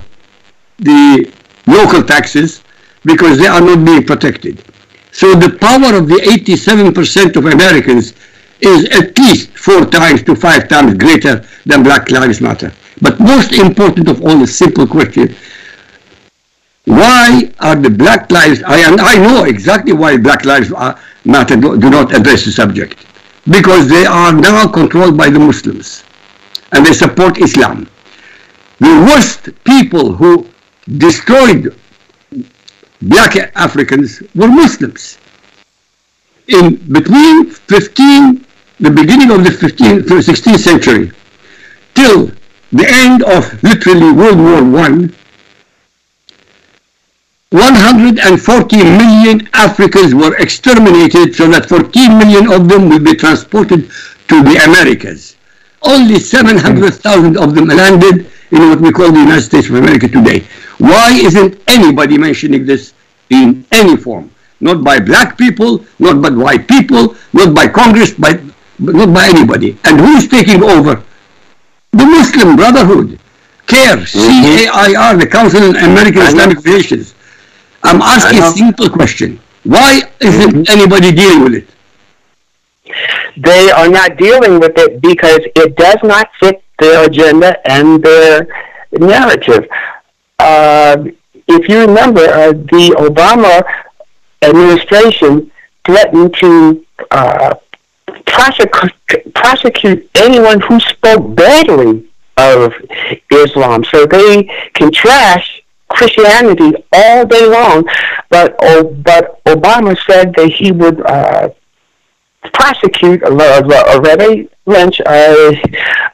[0.80, 1.32] the
[1.68, 2.64] local taxes
[3.04, 4.64] because they are not being protected.
[5.12, 8.14] So the power of the 87% of Americans
[8.66, 12.72] is at least four times to five times greater than Black Lives Matter.
[13.02, 15.36] But most important of all, a simple question.
[16.86, 21.56] Why are the Black Lives, I, and I know exactly why Black Lives uh, Matter
[21.56, 23.06] do, do not address the subject.
[23.50, 26.04] Because they are now controlled by the Muslims.
[26.72, 27.88] And they support Islam.
[28.80, 30.48] The worst people who
[30.98, 31.76] destroyed
[33.02, 35.18] black Africans were Muslims.
[36.48, 38.45] In between 15,
[38.80, 41.12] the beginning of the 15th, 16th century,
[41.94, 42.32] till
[42.72, 45.16] the end of literally World War One,
[47.52, 53.90] 140 million Africans were exterminated so that 14 million of them will be transported
[54.28, 55.38] to the Americas.
[55.84, 60.46] Only 700,000 of them landed in what we call the United States of America today.
[60.80, 62.94] Why isn't anybody mentioning this
[63.30, 64.32] in any form?
[64.60, 68.42] Not by black people, not by white people, not by Congress, by,
[68.80, 69.78] but not by anybody.
[69.86, 71.04] And who's taking over?
[71.92, 73.20] The Muslim Brotherhood.
[73.68, 77.16] CAIR, C-A-I-R, the Council on American Islamic Relations.
[77.84, 79.40] I'm asking a simple question.
[79.64, 81.68] Why isn't anybody dealing with it?
[83.38, 88.48] They are not dealing with it because it does not fit their agenda and their
[88.92, 89.68] narrative.
[90.38, 91.06] Uh,
[91.48, 93.64] if you remember, uh, the Obama
[94.42, 95.52] administration
[95.86, 97.56] threatened to uh,
[98.36, 102.06] prosecute, prosecute anyone who spoke badly
[102.38, 102.74] of
[103.32, 103.84] Islam.
[103.86, 104.44] So they
[104.74, 107.88] can trash Christianity all day long,
[108.30, 111.50] but oh, but Obama said that he would uh,
[112.54, 115.54] prosecute uh, uh, Lynch, uh,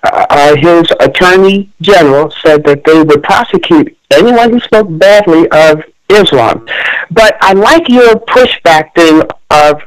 [0.04, 6.68] uh, his attorney general, said that they would prosecute anyone who spoke badly of Islam.
[7.10, 9.82] But I like your pushback thing of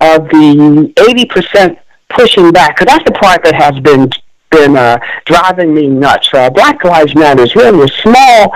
[0.00, 4.10] of the eighty percent pushing back, because that's the part that has been
[4.50, 6.28] been uh, driving me nuts.
[6.32, 8.52] Uh, Black Lives Matter is really a small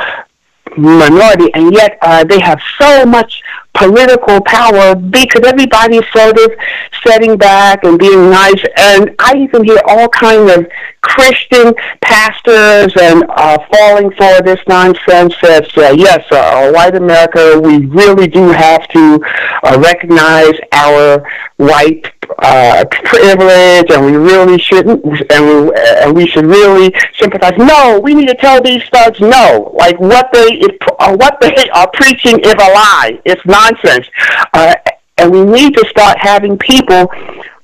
[0.76, 3.42] minority, and yet uh, they have so much
[3.74, 6.50] political power because everybody's sort of
[7.04, 8.64] setting back and being nice.
[8.76, 10.66] And I even hear all kind of
[11.02, 17.86] Christian pastors and uh, falling for this nonsense that uh, yes, uh, white America, we
[17.86, 19.20] really do have to
[19.64, 21.22] uh, recognize our
[21.56, 27.52] white uh, privilege, and we really shouldn't, and we, and we should really sympathize.
[27.58, 29.74] No, we need to tell these thugs no.
[29.76, 33.20] Like what they is, uh, what they are preaching is a lie.
[33.24, 34.06] It's nonsense,
[34.52, 34.74] uh,
[35.18, 37.06] and we need to start having people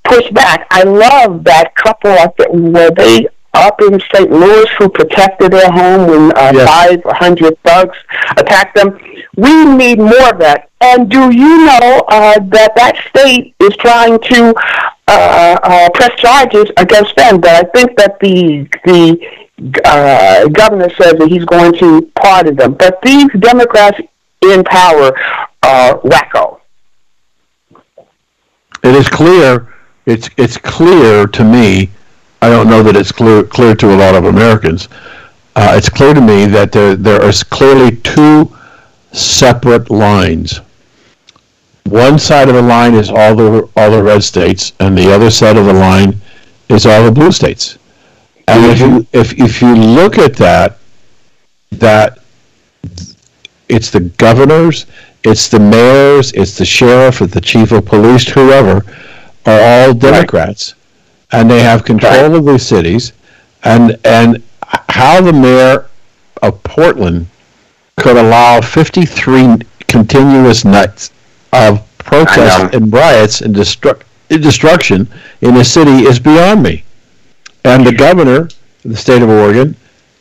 [0.04, 0.66] push back.
[0.70, 4.30] I love that couple up where they up in St.
[4.30, 7.02] Louis who protected their home when uh, Yes.
[7.04, 7.98] 500 thugs
[8.36, 8.96] attacked them.
[9.36, 10.70] We need more of that.
[10.80, 14.54] And do you know uh, that that state is trying to
[15.08, 17.40] uh, uh, press charges against them?
[17.40, 22.74] But I think that the the uh, governor says that he's going to pardon them.
[22.74, 24.00] But these Democrats
[24.42, 25.12] in power
[25.62, 26.61] are wacko.
[28.83, 29.73] It is clear.
[30.07, 31.90] It's it's clear to me.
[32.42, 34.88] I don't know that it's clear clear to a lot of Americans
[35.57, 38.57] uh, it's clear to me that there there is clearly two
[39.12, 40.61] separate lines.
[41.85, 45.31] One side of the line is all the all the red states, and the other
[45.31, 46.20] side of the line
[46.68, 47.79] is all the blue states.
[48.46, 50.79] And if you if if you look at that,
[51.73, 52.20] that
[53.68, 54.87] it's the governors,
[55.22, 58.85] it's the mayors, it's the sheriff, it's the chief of police, whoever,
[59.46, 60.74] are all Democrats,
[61.33, 63.12] and they have control of these cities,
[63.64, 64.42] and and
[64.88, 65.87] how the mayor
[66.42, 67.26] of Portland
[67.96, 71.11] could allow 53 continuous nights
[71.52, 75.09] of protests and riots and destruct, destruction
[75.40, 76.85] in a city is beyond me.
[77.64, 78.50] And the governor of
[78.85, 79.76] the state of Oregon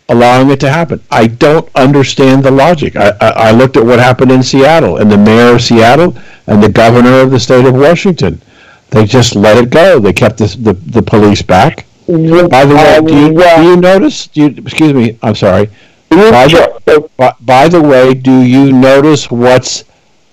[0.09, 1.01] allowing it to happen.
[1.11, 2.95] I don't understand the logic.
[2.95, 6.17] I, I, I looked at what happened in Seattle and the mayor of Seattle
[6.47, 8.41] and the governor of the state of Washington.
[8.89, 9.99] They just let it go.
[9.99, 11.85] They kept the, the, the police back.
[12.07, 14.27] By the way, do you, do you notice?
[14.27, 15.69] Do you, excuse me, I'm sorry.
[16.09, 19.83] By the, by, by the way, do you notice what's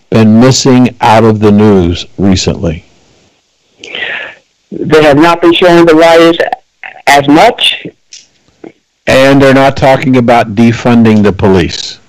[0.09, 2.87] been missing out of the news recently?
[4.73, 6.39] They have not been showing the riots
[7.07, 7.87] as much.
[9.07, 12.01] And they're not talking about defunding the police.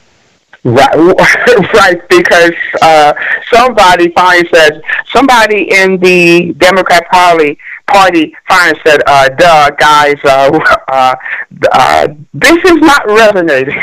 [0.63, 0.95] Right,
[1.73, 3.13] right, because uh,
[3.53, 4.81] somebody finally said,
[5.13, 7.57] somebody in the Democrat Party
[7.87, 11.15] party finally said, uh, duh, guys, uh, uh,
[11.71, 13.81] uh, this is not resonating.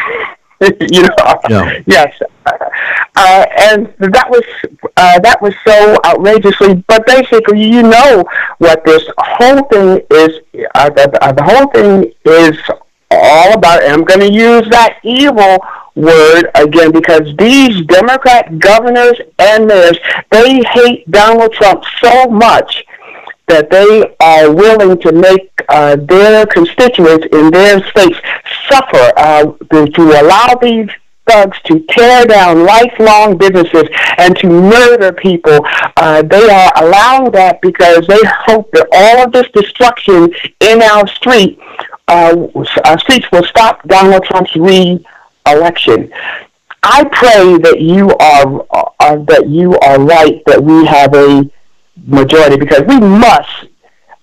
[0.80, 1.72] you know, no.
[1.86, 2.14] yes,
[2.46, 4.44] uh, and that was
[4.96, 6.74] uh, that was so outrageously.
[6.86, 8.24] But basically, you know
[8.58, 10.40] what this whole thing is.
[10.74, 12.56] Uh, the, uh, the whole thing is
[13.22, 13.82] all about.
[13.82, 15.58] And I'm going to use that evil
[15.94, 19.98] word again because these Democrat governors and mayors
[20.30, 22.84] they hate Donald Trump so much
[23.46, 28.18] that they are willing to make uh, their constituents in their states
[28.68, 30.88] suffer uh, to, to allow these
[31.26, 35.60] thugs to tear down lifelong businesses and to murder people.
[35.96, 41.06] Uh, they are allowing that because they hope that all of this destruction in our
[41.06, 41.58] street
[42.08, 42.46] uh,
[42.84, 46.12] our streets will stop Donald Trump's re-election.
[46.82, 48.66] I pray that you are
[49.00, 51.50] uh, that you are right that we have a
[52.06, 53.66] majority because we must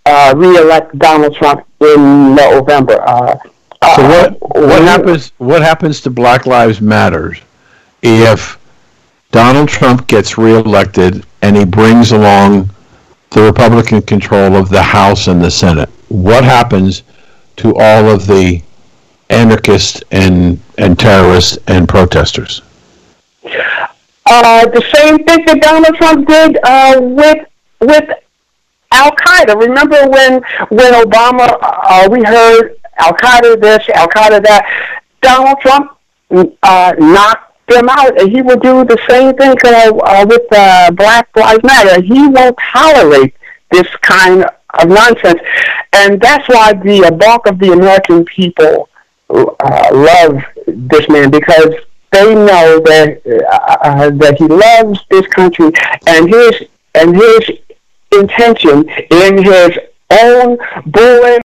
[0.05, 3.01] uh, re-elect Donald Trump in November.
[3.01, 3.37] Uh,
[3.95, 7.41] so what what happens what happens to Black Lives Matters
[8.03, 8.59] if
[9.31, 12.69] Donald Trump gets reelected and he brings along
[13.31, 15.89] the Republican control of the House and the Senate?
[16.09, 17.01] What happens
[17.61, 18.61] to all of the
[19.29, 22.61] anarchists and and terrorists and protesters?
[24.25, 27.47] Uh, the same thing that Donald Trump did uh, with
[27.79, 28.09] with
[28.91, 29.59] Al Qaeda.
[29.59, 34.97] Remember when when Obama uh, we heard Al Qaeda this, Al Qaeda that.
[35.21, 35.97] Donald Trump
[36.31, 40.91] uh, knocked them out, and he will do the same thing uh, uh, with uh,
[40.91, 42.01] Black Lives Matter.
[42.01, 43.33] He won't tolerate
[43.71, 44.45] this kind
[44.79, 45.39] of nonsense,
[45.93, 48.89] and that's why the bulk of the American people
[49.29, 51.73] uh, love this man because
[52.11, 55.71] they know that uh, uh, that he loves this country
[56.07, 57.51] and his and his
[58.11, 59.77] intention in his
[60.21, 61.41] own bullying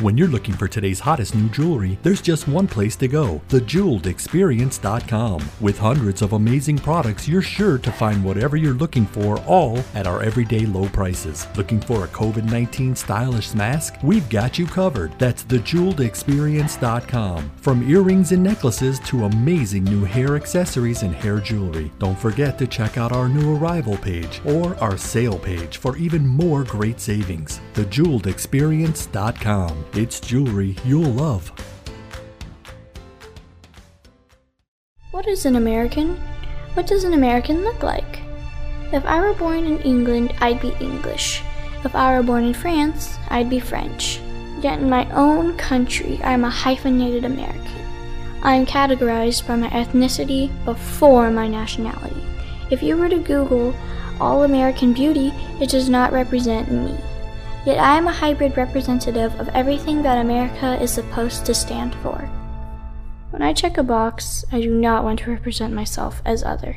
[0.00, 5.48] When you're looking for today's hottest new jewelry, there's just one place to go thejeweledexperience.com.
[5.58, 10.06] With hundreds of amazing products, you're sure to find whatever you're looking for, all at
[10.06, 11.46] our everyday low prices.
[11.56, 13.94] Looking for a COVID 19 stylish mask?
[14.02, 15.18] We've got you covered.
[15.18, 17.52] That's thejeweledexperience.com.
[17.56, 21.90] From earrings and necklaces to amazing new hair accessories and hair jewelry.
[21.98, 26.26] Don't forget to check out our new arrival page or our sale page for even
[26.26, 27.62] more great savings.
[27.72, 29.85] Thejeweledexperience.com.
[29.92, 31.52] It's jewelry you'll love.
[35.10, 36.20] What is an American?
[36.74, 38.20] What does an American look like?
[38.92, 41.42] If I were born in England, I'd be English.
[41.84, 44.20] If I were born in France, I'd be French.
[44.60, 47.62] Yet in my own country, I'm a hyphenated American.
[48.42, 52.22] I am categorized by my ethnicity before my nationality.
[52.70, 53.74] If you were to Google
[54.20, 56.96] All American Beauty, it does not represent me.
[57.66, 62.30] Yet I am a hybrid representative of everything that America is supposed to stand for.
[63.30, 66.76] When I check a box, I do not want to represent myself as other.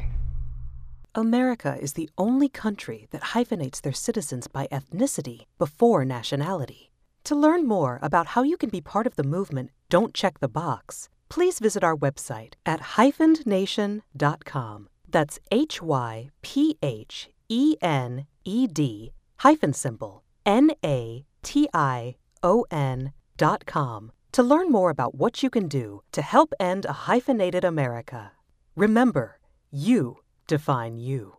[1.13, 6.89] America is the only country that hyphenates their citizens by ethnicity before nationality.
[7.25, 10.47] To learn more about how you can be part of the movement, don't check the
[10.47, 11.07] box.
[11.29, 14.89] Please visit our website at hyphenednation.com.
[15.07, 22.15] That's H Y P H E N E D hyphen symbol N A T I
[22.43, 26.85] O N dot com to learn more about what you can do to help end
[26.85, 28.33] a hyphenated America.
[28.75, 29.39] Remember,
[29.71, 30.17] you
[30.47, 31.35] define you.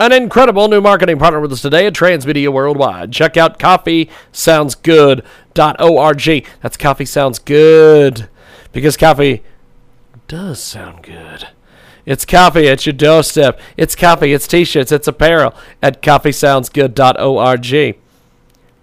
[0.00, 3.12] An incredible new marketing partner with us today at Transmedia Worldwide.
[3.12, 6.46] Check out coffeesoundsgood.org.
[6.62, 8.28] That's coffee sounds good
[8.72, 9.44] because coffee
[10.26, 11.46] does sound good.
[12.06, 13.58] It's coffee at your doorstep.
[13.76, 17.98] It's coffee, it's t shirts, it's apparel at coffeesoundsgood.org.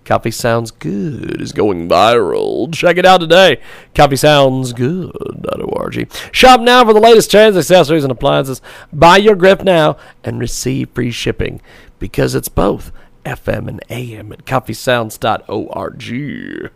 [0.04, 2.74] Coffee Sounds Good is going viral.
[2.74, 3.62] Check it out today.
[3.94, 6.12] CoffeeSoundsGood.org.
[6.32, 8.64] Shop now for the latest trends, accessories, and appliances.
[8.92, 11.62] Buy your grip now and receive free shipping
[12.00, 12.92] because it's both
[13.26, 16.72] FM and AM at CoffeeSounds.org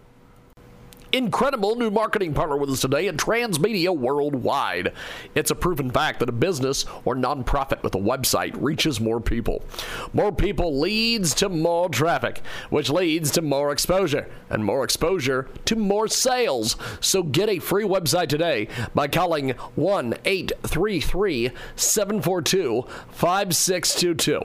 [1.16, 4.92] incredible new marketing partner with us today at Transmedia Worldwide.
[5.34, 9.64] It's a proven fact that a business or nonprofit with a website reaches more people.
[10.12, 15.78] More people leads to more traffic, which leads to more exposure, and more exposure to
[15.78, 16.76] more sales.
[17.00, 24.42] So get a free website today by calling 1 833 742 5622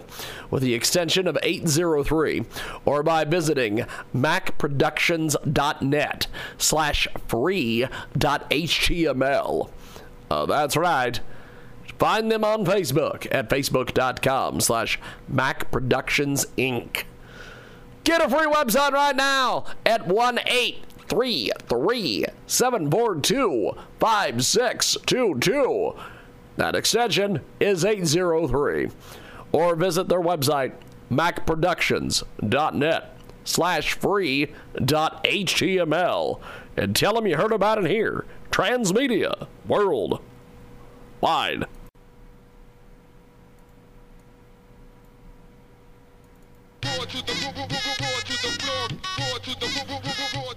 [0.50, 2.44] with the extension of 803
[2.84, 6.26] or by visiting macproductions.net
[6.60, 7.90] slash free.html.
[10.30, 11.20] Uh, that's right.
[11.98, 14.98] Find them on Facebook at facebook.com slash
[15.28, 17.04] Mac Productions Inc.
[18.04, 25.94] Get a free website right now at 1 833 742 5622.
[26.56, 28.88] That extension is 803.
[29.52, 30.72] Or visit their website,
[31.10, 34.52] macproductions.net slash free
[34.84, 36.40] dot html
[36.76, 38.24] and tell them you heard about it here.
[38.50, 40.20] Transmedia World
[41.20, 41.66] Wide.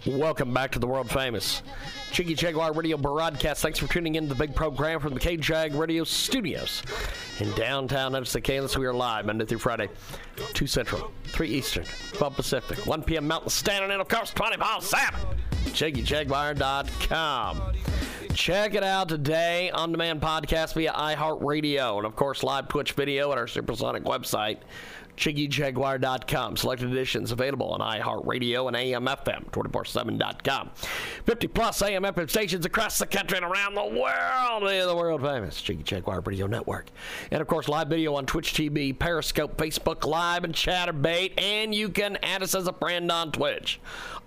[0.06, 1.62] Welcome back to the world famous
[2.14, 3.64] Jiggy Jaguar Radio broadcast.
[3.64, 6.84] Thanks for tuning in to the big program from the K Jag Radio studios
[7.40, 8.78] in downtown Memphis, Kansas.
[8.78, 9.90] We are live Monday through Friday,
[10.54, 13.28] 2 Central, 3 Eastern, 12 Pacific, 1 p.m.
[13.28, 15.20] Mountain Standard, and of course, 24 7.
[15.70, 17.62] JiggyJaguar.com.
[18.36, 23.32] Check it out today on demand podcast via iHeartRadio and, of course, live Twitch video
[23.32, 24.58] at our supersonic website
[25.18, 26.58] JiggyJaguar.com.
[26.58, 30.72] Selected editions available on iHeartRadio and AMFM, 247.com.
[31.26, 34.64] 50 plus AMFM stations across the country and around the world.
[34.64, 36.88] The world famous Jiggy Jaguar Radio Network.
[37.32, 41.40] And of course, live video on Twitch TV, Periscope, Facebook Live, and Chatterbait.
[41.40, 43.80] And you can add us as a friend on Twitch.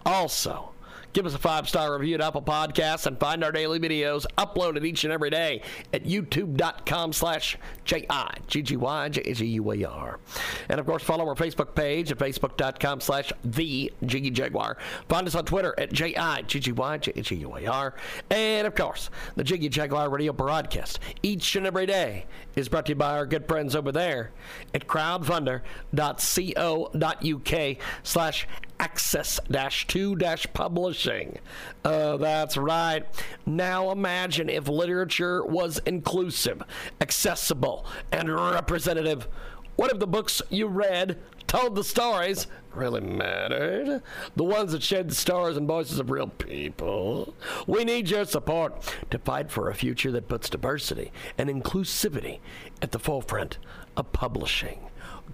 [0.04, 0.70] Also,
[1.16, 4.84] Give us a five star review at Apple Podcasts and find our daily videos uploaded
[4.84, 5.62] each and every day
[5.94, 7.56] at youtube.com slash
[7.86, 10.20] J-I-G-G-Y-J-G-U-A-R.
[10.68, 14.76] And of course, follow our Facebook page at facebook.com slash the Jiggy Jaguar.
[15.08, 17.94] Find us on Twitter at J-I-G-G-Y-J-G-U-A-R.
[18.28, 22.92] And of course, the Jiggy Jaguar radio broadcast each and every day is brought to
[22.92, 24.32] you by our good friends over there
[24.74, 28.46] at crowdfunder.co.uk slash
[28.80, 30.16] access 2
[30.52, 31.38] publishing.
[31.84, 33.04] Uh, that's right.
[33.44, 36.62] Now imagine if literature was inclusive,
[37.00, 39.28] accessible, and representative.
[39.76, 42.46] What if the books you read told the stories
[42.76, 44.02] really mattered.
[44.34, 47.34] The ones that shed the stars and voices of real people.
[47.66, 52.40] We need your support to fight for a future that puts diversity and inclusivity
[52.82, 53.58] at the forefront
[53.96, 54.80] of publishing.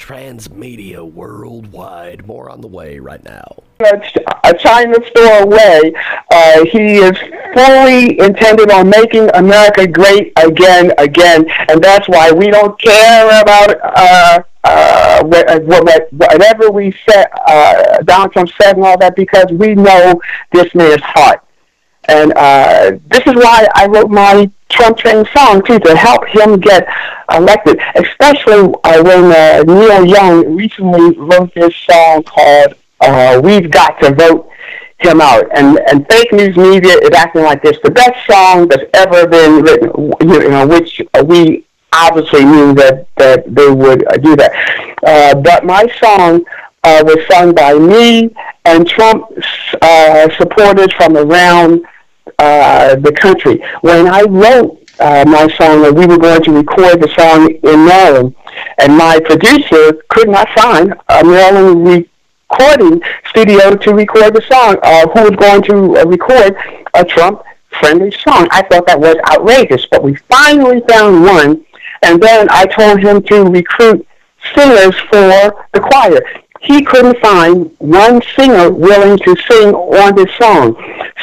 [0.00, 2.26] Transmedia Worldwide.
[2.26, 3.62] More on the way right now.
[3.80, 5.92] A China store away.
[6.30, 7.16] Uh, he is
[7.54, 13.76] fully intended on making America great again, again, and that's why we don't care about
[13.82, 20.20] uh, uh, whatever we said, uh, Donald Trump said and all that, because we know
[20.52, 21.44] this man's heart.
[22.08, 26.58] And uh, this is why I wrote my Trump train song too to help him
[26.58, 26.86] get
[27.32, 27.80] elected.
[27.94, 34.14] Especially uh, when uh, Neil Young recently wrote this song called uh, "We've Got to
[34.14, 34.50] Vote
[34.98, 38.84] Him Out," and and fake news media is acting like this the best song that's
[38.94, 40.12] ever been written.
[40.20, 44.52] You know, which we obviously knew that that they would uh, do that.
[45.04, 46.44] Uh, but my song.
[46.82, 48.34] Uh, was sung by me
[48.64, 49.24] and Trump
[49.82, 51.84] uh, supporters from around
[52.38, 53.62] uh, the country.
[53.80, 58.34] When I wrote uh, my song, we were going to record the song in Maryland,
[58.78, 62.06] and my producer could not find a Maryland
[62.50, 64.76] recording studio to record the song.
[64.82, 66.56] Uh, who was going to uh, record
[66.94, 68.48] a Trump-friendly song?
[68.50, 71.64] I thought that was outrageous, but we finally found one,
[72.02, 74.06] and then I told him to recruit
[74.54, 76.20] singers for the choir
[76.60, 80.74] he couldn't find one singer willing to sing on this song.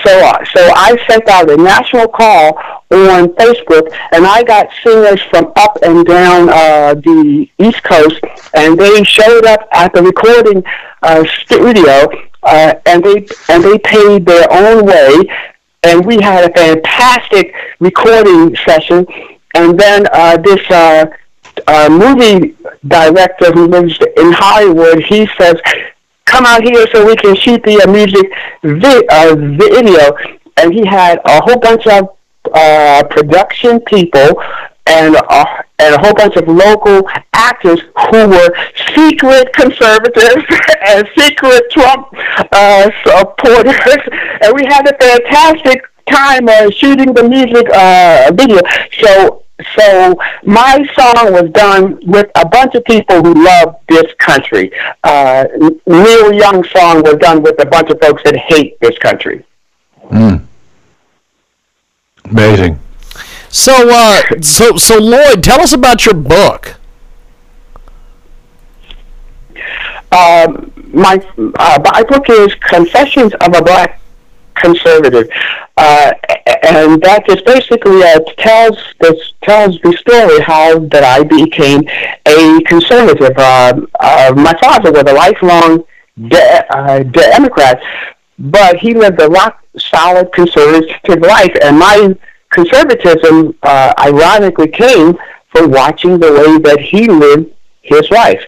[0.03, 2.57] So, uh, so I sent out a national call
[2.89, 8.19] on Facebook, and I got singers from up and down uh, the East Coast,
[8.55, 10.63] and they showed up at the recording
[11.03, 12.09] uh, studio,
[12.43, 15.13] uh, and they and they paid their own way,
[15.83, 19.05] and we had a fantastic recording session.
[19.53, 21.05] And then uh, this uh,
[21.68, 22.55] uh, movie
[22.88, 25.59] director who lives in Hollywood, he says,
[26.26, 28.26] come out here so we can shoot the uh, music
[28.63, 30.15] vi- uh, video.
[30.57, 32.18] And he had a whole bunch of
[32.53, 34.41] uh, production people
[34.88, 35.45] and uh,
[35.80, 38.49] and a whole bunch of local actors who were
[38.95, 40.45] secret conservatives
[40.88, 42.07] and secret Trump
[42.51, 44.01] uh, supporters,
[44.41, 48.61] and we had a fantastic time uh, shooting the music uh, video.
[49.01, 49.43] So
[49.75, 54.71] so my song was done with a bunch of people who love this country.
[55.03, 55.45] Uh,
[55.87, 59.43] Neil Young's song was done with a bunch of folks that hate this country.
[60.11, 60.45] Mm.
[62.25, 62.79] Amazing.
[63.49, 66.75] So, uh, so, so Lloyd, tell us about your book.
[70.11, 73.99] Um, my uh, my book is Confessions of a Black
[74.61, 75.29] conservative,
[75.77, 76.11] uh,
[76.63, 81.81] and that just basically uh, tells this tells the story how that I became
[82.25, 83.37] a conservative.
[83.37, 85.83] Uh, uh, my father was a lifelong
[86.27, 87.81] de- uh, Democrat,
[88.39, 92.15] but he lived a rock solid conservative life, and my
[92.49, 95.17] conservatism, uh, ironically, came
[95.51, 97.51] from watching the way that he lived
[97.81, 98.43] his life.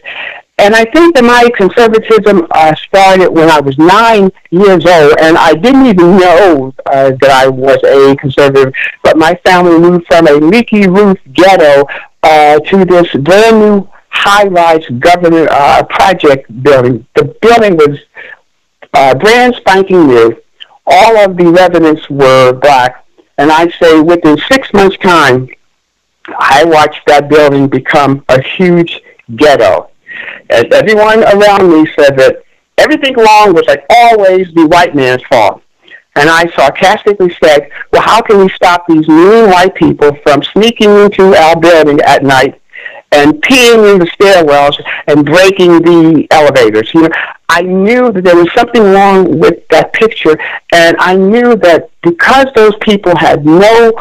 [0.59, 5.37] And I think that my conservatism uh, started when I was nine years old, and
[5.37, 8.73] I didn't even know uh, that I was a conservative.
[9.01, 11.87] But my family moved from a leaky roof ghetto
[12.23, 17.07] uh, to this brand new high-rise government uh, project building.
[17.15, 17.97] The building was
[18.93, 20.41] uh, brand spanking new.
[20.85, 23.05] All of the residents were black,
[23.37, 25.47] and I'd say within six months' time,
[26.27, 28.99] I watched that building become a huge
[29.37, 29.89] ghetto
[30.49, 32.43] as everyone around me said that
[32.77, 35.61] everything wrong was like always the white man's fault.
[36.15, 40.89] And I sarcastically said, well, how can we stop these mean white people from sneaking
[40.89, 42.61] into our building at night
[43.11, 46.93] and peeing in the stairwells and breaking the elevators?
[46.93, 47.09] You know,
[47.47, 50.37] I knew that there was something wrong with that picture,
[50.71, 53.93] and I knew that because those people had no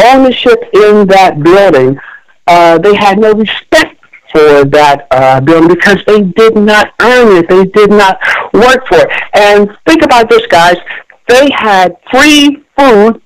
[0.00, 1.98] ownership in that building,
[2.46, 3.91] uh, they had no respect
[4.32, 7.48] for that uh, building because they did not earn it.
[7.48, 8.18] They did not
[8.52, 9.10] work for it.
[9.34, 10.76] And think about this, guys.
[11.28, 13.22] They had free food,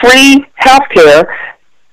[0.00, 1.34] free health care,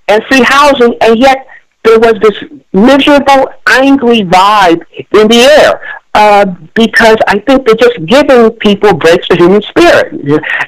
[0.08, 1.46] and free housing, and yet
[1.84, 2.44] there was this
[2.74, 4.84] miserable, angry vibe
[5.14, 5.82] in the air.
[6.16, 6.44] Uh,
[6.74, 10.12] because I think they're just giving people breaks the human spirit,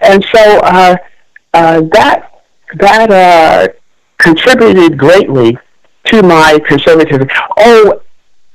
[0.02, 0.96] and so uh,
[1.54, 2.44] uh, that
[2.78, 3.68] that uh,
[4.20, 5.58] contributed greatly
[6.06, 7.30] to my conservatism.
[7.58, 8.02] Oh,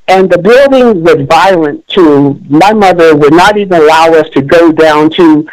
[0.09, 2.41] and the building was violent too.
[2.49, 5.49] My mother would not even allow us to go down to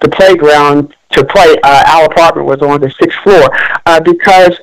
[0.00, 1.56] the playground to play.
[1.62, 3.50] Uh, our apartment was on the sixth floor
[3.86, 4.58] uh, because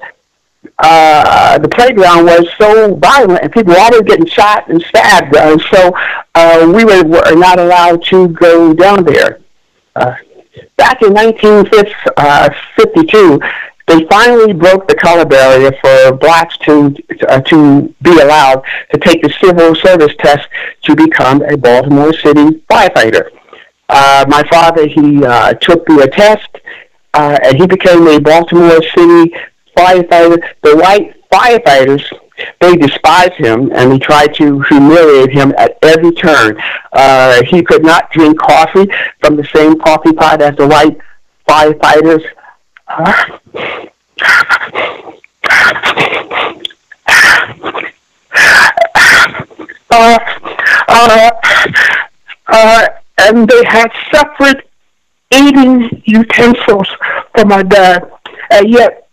[0.79, 5.35] uh, the playground was so violent and people were always getting shot and stabbed.
[5.35, 5.93] Uh, so
[6.35, 9.39] uh, we were, were not allowed to go down there.
[9.95, 10.15] Uh,
[10.77, 13.39] back in 1952,
[13.87, 16.95] they finally broke the color barrier for blacks to
[17.27, 20.47] uh, to be allowed to take the civil service test
[20.83, 23.29] to become a Baltimore City firefighter.
[23.89, 26.49] Uh, my father, he uh, took the test,
[27.13, 29.33] uh, and he became a Baltimore City
[29.77, 30.41] firefighter.
[30.61, 32.03] The white firefighters,
[32.61, 36.57] they despised him, and they tried to humiliate him at every turn.
[36.93, 38.87] Uh, he could not drink coffee
[39.19, 40.97] from the same coffee pot as the white
[41.47, 42.23] firefighters.
[42.87, 43.29] Uh,
[50.87, 51.29] uh,
[52.47, 52.87] uh,
[53.19, 54.67] and they had separate
[55.33, 56.87] eating utensils
[57.35, 58.09] for my dad.
[58.49, 59.07] And yet,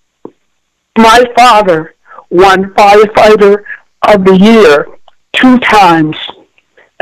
[0.99, 1.95] my father
[2.31, 3.65] won firefighter
[4.03, 4.87] of the year
[5.33, 6.17] two times,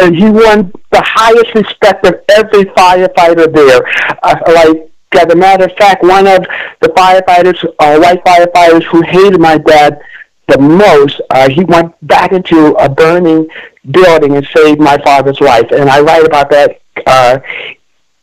[0.00, 3.82] and he won the highest respect of every firefighter there.
[4.22, 6.46] Uh, like, as a matter of fact, one of
[6.80, 10.00] the firefighters, uh, white firefighters who hated my dad
[10.48, 13.48] the most, uh, he went back into a burning
[13.90, 15.70] building and saved my father's life.
[15.70, 17.38] And I write about that uh,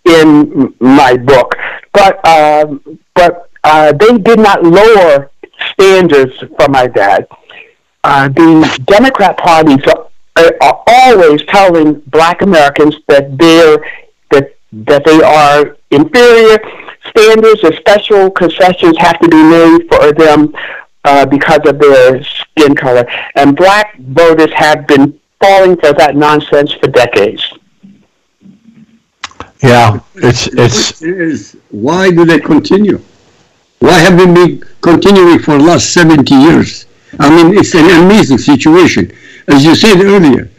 [0.06, 1.56] in my book.
[1.94, 2.76] But uh,
[3.14, 5.32] but uh, they did not lower
[5.72, 7.28] standards for my dad.
[8.04, 13.78] Uh, the Democrat parties are, are always telling Black Americans that they're
[14.32, 16.58] that that they are inferior.
[17.10, 20.54] Standards or special concessions have to be made for them
[21.06, 26.72] uh, because of their skin color, and Black voters have been falling for that nonsense
[26.74, 27.54] for decades.
[29.62, 31.02] Yeah, it's it's.
[31.02, 33.00] Is why do they continue?
[33.80, 36.86] Why have they been continuing for the last 70 years?
[37.20, 39.12] I mean, it's an amazing situation.
[39.48, 40.50] As you said earlier,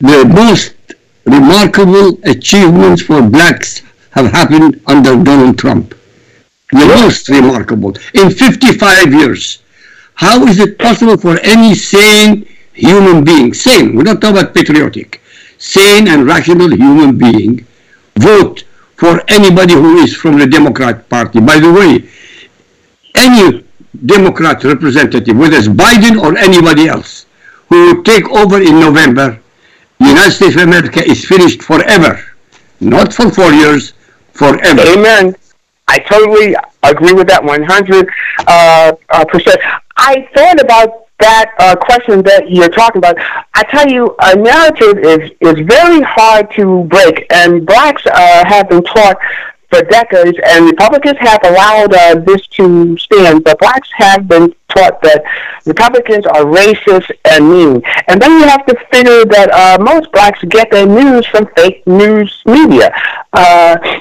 [0.00, 0.74] the most
[1.24, 3.82] remarkable achievements for blacks
[4.18, 5.94] have happened under Donald Trump.
[6.72, 9.62] The most remarkable in 55 years.
[10.14, 12.46] How is it possible for any sane
[12.78, 15.20] human being, sane, we're not talking about patriotic,
[15.58, 17.66] sane and rational human being
[18.16, 18.64] vote
[18.96, 21.40] for anybody who is from the Democrat Party.
[21.40, 22.08] By the way,
[23.14, 23.64] any
[24.06, 27.26] Democrat representative, whether it's Biden or anybody else,
[27.68, 29.40] who will take over in November,
[29.98, 32.20] the United States of America is finished forever.
[32.80, 33.92] Not for four years,
[34.38, 34.82] forever.
[34.96, 35.34] Amen.
[35.88, 38.08] I totally agree with that 100
[38.46, 39.58] uh, uh, percent.
[39.96, 43.16] I thought about that uh, question that you're talking about,
[43.54, 48.68] I tell you, a narrative is, is very hard to break, and blacks uh, have
[48.68, 49.18] been taught
[49.70, 55.02] for decades, and Republicans have allowed uh, this to stand, but blacks have been taught
[55.02, 55.22] that
[55.66, 57.82] Republicans are racist and mean.
[58.06, 61.86] And then you have to figure that uh, most blacks get their news from fake
[61.86, 62.90] news media.
[63.32, 64.00] Uh,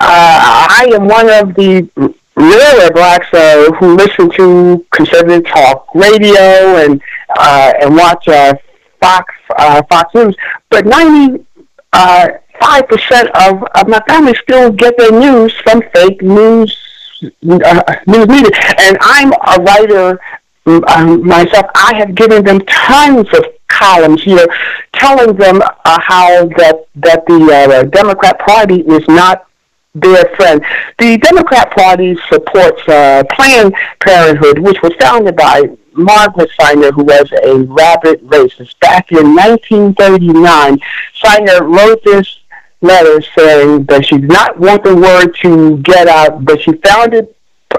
[0.00, 1.88] uh I am one of the
[2.36, 7.02] rare blacks uh, who listen to conservative talk radio and
[7.36, 8.54] uh, and watch uh,
[9.00, 10.36] Fox uh, Fox News,
[10.70, 11.44] but ninety
[11.92, 12.28] uh,
[12.60, 16.76] five percent of, of my family still get their news from fake news
[17.22, 20.20] uh, news media, and I'm a writer
[20.66, 21.66] um, myself.
[21.74, 24.46] I have given them tons of columns here,
[24.94, 29.46] telling them uh, how that that the uh, Democrat Party is not
[29.94, 30.64] their friend.
[30.98, 35.62] The Democrat Party supports uh, Planned Parenthood, which was founded by
[35.94, 38.78] Margaret Sanger, who was a rabid racist.
[38.80, 40.78] Back in 1939,
[41.14, 42.40] Sanger wrote this
[42.80, 47.28] letter saying that she did not want the word to get out, but she founded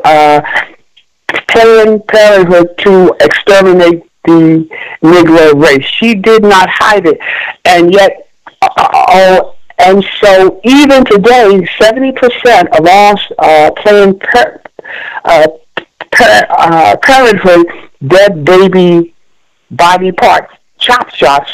[0.03, 0.41] uh,
[1.47, 4.69] Planned Parenthood to exterminate the
[5.01, 5.85] Negro race.
[5.85, 7.19] She did not hide it,
[7.65, 8.29] and yet,
[8.61, 9.51] uh, uh
[9.81, 14.23] and so even today, 70% of all uh, Planned
[15.25, 15.47] uh,
[16.19, 17.67] uh, Parenthood
[18.05, 19.13] dead baby
[19.71, 21.51] body parts, chop shops,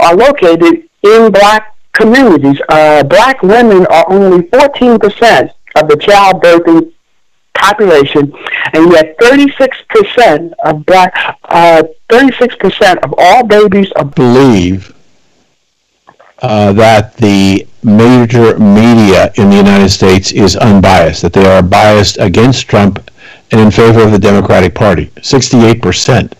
[0.00, 2.60] are located in black communities.
[2.68, 6.92] Uh, black women are only 14% of the childbirthing
[7.54, 8.32] population,
[8.72, 11.12] and yet 36% of black,
[11.44, 14.95] uh, 36% of all babies are believe
[16.42, 22.18] uh, that the major media in the United States is unbiased, that they are biased
[22.18, 23.10] against Trump
[23.52, 25.06] and in favor of the Democratic Party.
[25.16, 26.32] 68%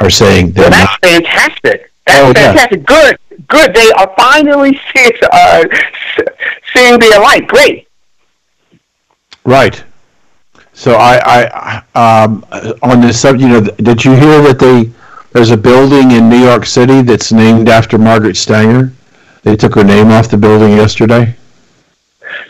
[0.00, 1.10] are saying they're Well, that's not.
[1.10, 1.90] fantastic.
[2.06, 2.52] That's Oh, yeah.
[2.52, 2.84] fantastic.
[2.86, 3.18] Good,
[3.48, 3.74] good.
[3.74, 5.64] They are finally see, uh,
[6.74, 7.46] seeing the light.
[7.46, 7.86] Great.
[9.44, 9.82] Right.
[10.72, 12.44] So I, I um,
[12.82, 14.90] on this subject, you know, did you hear that they
[15.32, 18.92] there's a building in New York City that's named after Margaret Sanger?
[19.42, 21.36] They took her name off the building yesterday.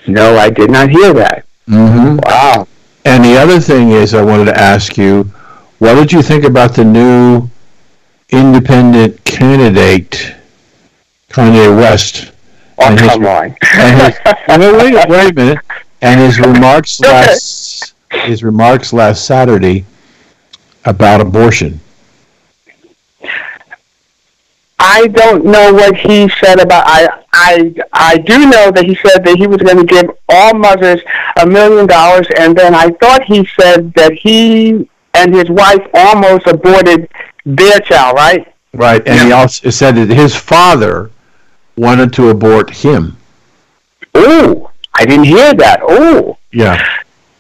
[0.07, 1.45] No, I did not hear that.
[1.69, 2.17] Mm-hmm.
[2.25, 2.67] Wow.
[3.05, 5.25] And the other thing is, I wanted to ask you,
[5.79, 7.49] what did you think about the new
[8.31, 10.35] independent candidate,
[11.31, 12.33] Kanye West?
[12.79, 13.57] Oh, his- come on.
[13.75, 14.19] and his,
[14.49, 15.59] wait, wait, wait a minute.
[16.01, 19.85] And his remarks last his remarks last Saturday
[20.85, 21.81] about abortion.
[24.81, 26.85] I don't know what he said about.
[26.87, 30.55] I I I do know that he said that he was going to give all
[30.55, 31.01] mothers
[31.41, 36.47] a million dollars, and then I thought he said that he and his wife almost
[36.47, 37.09] aborted
[37.45, 38.17] their child.
[38.17, 38.55] Right?
[38.75, 41.11] Right, and he also said that his father
[41.77, 43.17] wanted to abort him.
[44.15, 45.81] Oh, I didn't hear that.
[45.83, 46.77] Oh, Yeah.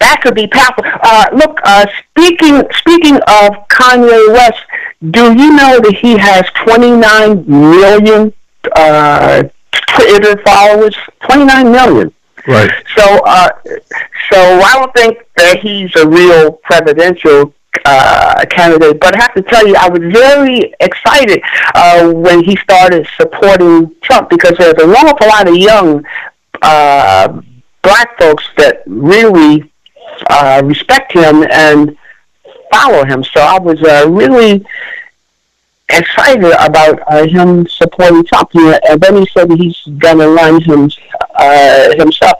[0.00, 0.84] that could be powerful.
[1.02, 4.62] Uh, look, uh, speaking speaking of Kanye West,
[5.10, 8.32] do you know that he has 29 million
[8.74, 10.96] uh, Twitter followers?
[11.22, 12.12] 29 million.
[12.46, 12.70] Right.
[12.96, 13.48] So, uh,
[14.30, 19.00] so I don't think that he's a real presidential uh, candidate.
[19.00, 21.42] But I have to tell you, I was very excited
[21.74, 26.04] uh, when he started supporting Trump because there's an awful lot of young
[26.62, 27.40] uh,
[27.82, 29.70] black folks that really
[30.30, 31.96] uh, respect him and
[32.72, 33.22] follow him.
[33.24, 34.64] So I was uh, really
[35.90, 38.50] excited about uh, him supporting Trump.
[38.54, 40.90] And then he said he's going to run him,
[41.36, 42.34] uh, himself.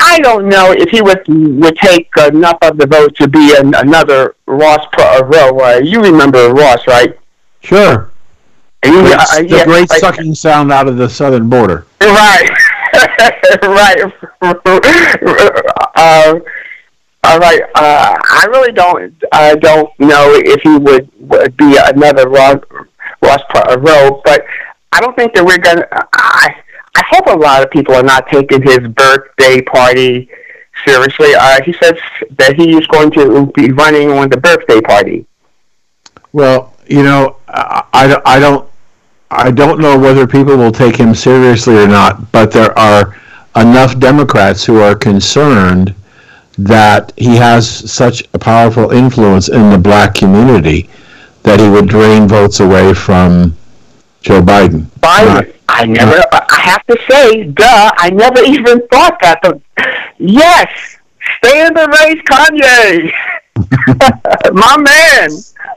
[0.00, 1.22] I don't know if he would
[1.62, 5.60] would take enough of the vote to be an, another Ross Perot.
[5.60, 7.18] Uh, you remember Ross, right?
[7.60, 8.10] Sure.
[8.82, 11.86] And you- uh, the yeah, great like- sucking sound out of the southern border.
[12.00, 12.48] Right.
[13.62, 14.12] right.
[15.94, 16.34] uh,
[17.24, 17.62] all right.
[17.74, 22.58] Uh, I really don't uh, don't know if he would, would be another Ross,
[23.22, 24.44] Ross Perot, but
[24.92, 25.86] I don't think that we're gonna.
[26.12, 26.56] I
[26.94, 30.28] I hope a lot of people are not taking his birthday party
[30.84, 31.34] seriously.
[31.34, 31.94] Uh, he says
[32.38, 35.24] that he is going to be running on the birthday party.
[36.32, 38.68] Well, you know, I, I, I don't
[39.30, 43.16] I don't know whether people will take him seriously or not, but there are
[43.56, 45.94] enough Democrats who are concerned
[46.58, 50.88] that he has such a powerful influence in the black community
[51.42, 53.56] that he would drain votes away from
[54.20, 54.86] Joe Biden.
[55.00, 55.52] Biden.
[55.68, 56.22] I never.
[56.32, 57.90] I have to say, duh.
[57.96, 59.40] I never even thought that.
[59.42, 59.60] But
[60.18, 60.98] yes,
[61.38, 63.12] stay in the race, Kanye,
[64.52, 65.30] my man.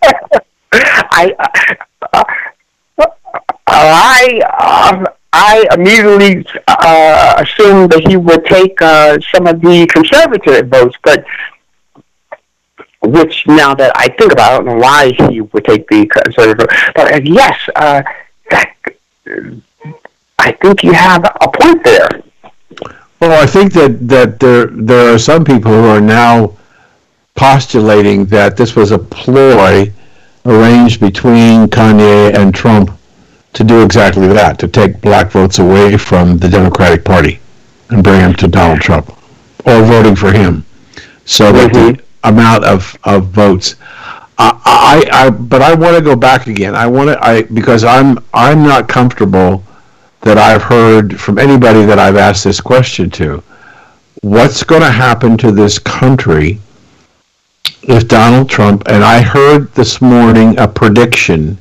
[0.73, 1.33] I.
[2.13, 2.23] Uh,
[3.67, 4.41] I.
[4.59, 5.05] Uh,
[5.37, 11.25] I immediately uh, assumed that he would take uh, some of the conservative votes, but
[13.01, 16.69] which now that I think about, I don't know why he would take the conservative.
[16.95, 18.01] But uh, yes, uh,
[18.49, 18.75] that,
[20.39, 22.09] I think you have a point there.
[23.19, 26.55] Well, I think that, that there there are some people who are now
[27.35, 29.91] postulating that this was a ploy
[30.45, 32.97] arranged between Kanye and Trump
[33.55, 37.39] to do exactly that, to take black votes away from the Democratic Party
[37.89, 39.09] and bring them to Donald Trump,
[39.65, 40.65] or voting for him,
[41.25, 42.29] so that the mm-hmm.
[42.29, 43.75] amount of, of votes.
[44.37, 46.75] I, I, I but I want to go back again.
[46.75, 49.63] I want to I because I'm I'm not comfortable
[50.21, 53.41] that I've heard from anybody that I've asked this question to.
[54.21, 56.59] What's going to happen to this country
[57.83, 61.57] if Donald Trump, and I heard this morning a prediction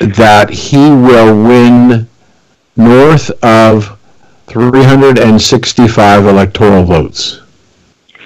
[0.00, 2.08] that he will win
[2.76, 3.98] north of
[4.46, 7.40] 365 electoral votes.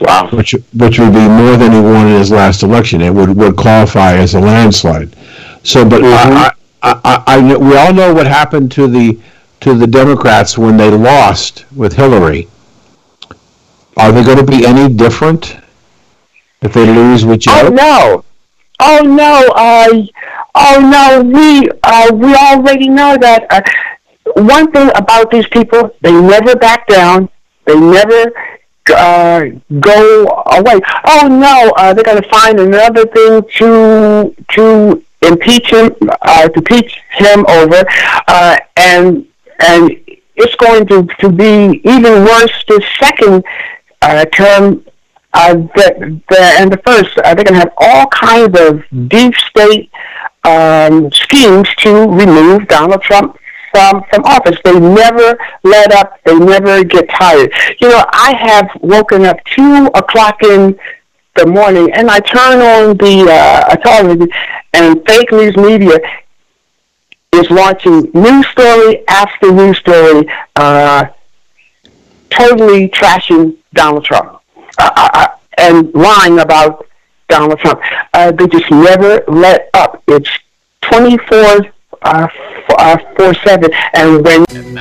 [0.01, 0.29] Wow.
[0.33, 3.01] Which, which would be more than he won in his last election.
[3.01, 5.17] It would, would qualify as a landslide.
[5.63, 6.53] So, but I,
[6.83, 9.19] I, I, I, we all know what happened to the
[9.61, 12.49] to the Democrats when they lost with Hillary.
[13.97, 15.57] Are they going to be any different
[16.63, 17.53] if they lose with Joe?
[17.55, 18.25] Oh no!
[18.81, 19.53] Oh no!
[19.55, 20.03] Uh,
[20.55, 21.23] oh no!
[21.23, 23.47] We uh, we already know that.
[23.51, 23.63] Uh,
[24.37, 27.29] one thing about these people, they never back down.
[27.67, 28.33] They never
[28.95, 29.45] uh,
[29.81, 30.81] go away.
[31.05, 31.73] Oh no!
[31.77, 37.45] Uh, they're going to find another thing to to impeach him, uh, to impeach him
[37.49, 37.85] over,
[38.29, 39.27] uh, and
[39.61, 39.91] and
[40.37, 43.45] it's going to to be even worse the second
[44.03, 44.85] uh, term
[45.35, 45.99] uh, that
[46.29, 49.91] the, and the first, uh, they're going to have all kinds of deep state
[50.45, 53.39] um, schemes to remove Donald Trump
[53.71, 54.59] from from office.
[54.65, 56.23] They never let up.
[56.25, 57.53] They never get tired.
[57.81, 60.79] You know, I have woken up two o'clock in
[61.37, 64.29] the morning, and I turn on the uh, television,
[64.75, 65.99] and fake news media
[67.33, 71.07] is launching news story after news story, uh,
[72.31, 74.41] totally trashing Donald Trump
[74.79, 75.27] uh, uh, uh
[75.59, 76.87] and lying about
[77.33, 77.81] Donald Trump.
[78.13, 80.03] Uh, they just never let up.
[80.07, 80.29] It's
[80.83, 81.73] 24
[82.03, 82.29] uh,
[82.79, 83.71] uh, 4 7.
[83.95, 84.45] And when.
[84.51, 84.75] And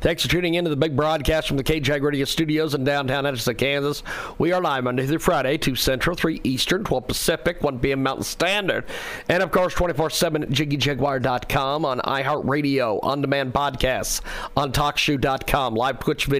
[0.00, 3.26] Thanks for tuning in to the big broadcast from the KJAG Radio studios in downtown
[3.26, 4.04] Edison, Kansas.
[4.38, 8.04] We are live Monday through Friday, 2 Central, 3 Eastern, 12 Pacific, 1 p.m.
[8.04, 8.84] Mountain Standard,
[9.28, 14.20] and of course 24 7 at JiggyJaguar.com on iHeartRadio, on demand podcasts,
[14.56, 16.35] on TalkShoe.com, live Twitch video.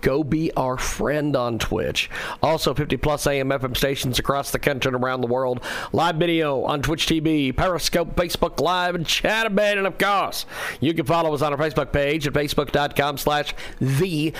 [0.00, 2.08] Go be our friend on Twitch.
[2.42, 5.60] Also, 50 plus AM FM stations across the country and around the world.
[5.92, 9.78] Live video on Twitch TV, Periscope, Facebook Live, and Chatabane.
[9.78, 10.46] And of course,
[10.80, 14.32] you can follow us on our Facebook page at facebook.com slash the.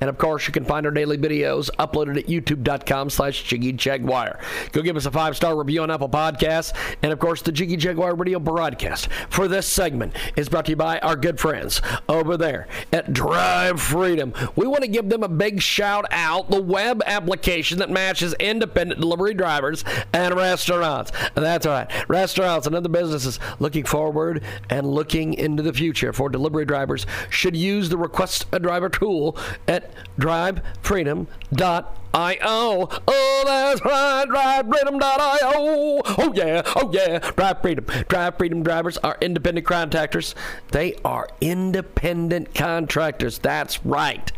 [0.00, 4.40] And of course, you can find our daily videos uploaded at youtube.com slash Jiggy Jaguar.
[4.72, 6.72] Go give us a five-star review on Apple Podcasts.
[7.02, 10.76] And of course, the Jiggy Jaguar radio broadcast for this segment is brought to you
[10.76, 14.32] by our good friends over there at Drive Freedom.
[14.56, 16.50] We want to give them a big shout out.
[16.50, 21.12] The web application that matches independent delivery drivers and restaurants.
[21.34, 26.64] That's right, restaurants and other businesses looking forward and looking into the future for delivery
[26.64, 29.36] drivers should use the request a driver tool
[29.68, 32.88] at drivefreedom.com I-O.
[33.08, 36.02] Oh, that's right, drivefreedom.io.
[36.18, 37.84] Oh, yeah, oh, yeah, Drive Freedom.
[38.08, 40.34] Drive Freedom drivers are independent contractors.
[40.70, 43.38] They are independent contractors.
[43.38, 44.30] That's right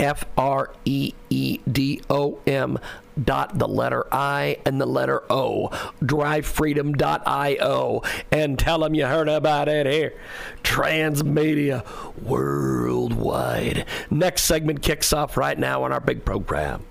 [0.00, 2.78] F R E E D O M
[3.22, 5.68] dot the letter I and the letter O,
[6.02, 10.14] drivefreedom.io, and tell them you heard about it here.
[10.62, 11.84] Transmedia
[12.22, 13.86] worldwide.
[14.10, 16.84] Next segment kicks off right now on our big program.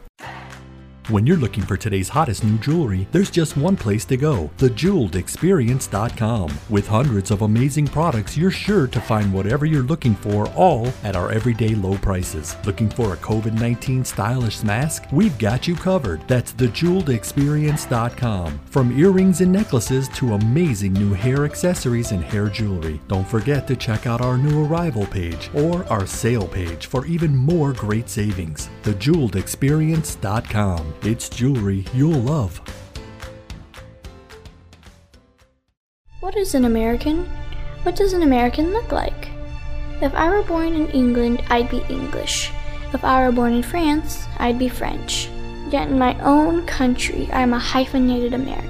[1.11, 6.53] When you're looking for today's hottest new jewelry, there's just one place to go thejeweledexperience.com.
[6.69, 11.17] With hundreds of amazing products, you're sure to find whatever you're looking for, all at
[11.17, 12.55] our everyday low prices.
[12.63, 15.03] Looking for a COVID 19 stylish mask?
[15.11, 16.25] We've got you covered.
[16.29, 18.61] That's thejeweledexperience.com.
[18.67, 23.01] From earrings and necklaces to amazing new hair accessories and hair jewelry.
[23.09, 27.35] Don't forget to check out our new arrival page or our sale page for even
[27.35, 28.69] more great savings.
[28.83, 31.00] Thejeweledexperience.com.
[31.03, 32.61] It's jewelry you'll love.
[36.19, 37.27] What is an American?
[37.81, 39.29] What does an American look like?
[39.99, 42.51] If I were born in England, I'd be English.
[42.93, 45.27] If I were born in France, I'd be French.
[45.71, 48.69] Yet in my own country, I am a hyphenated American.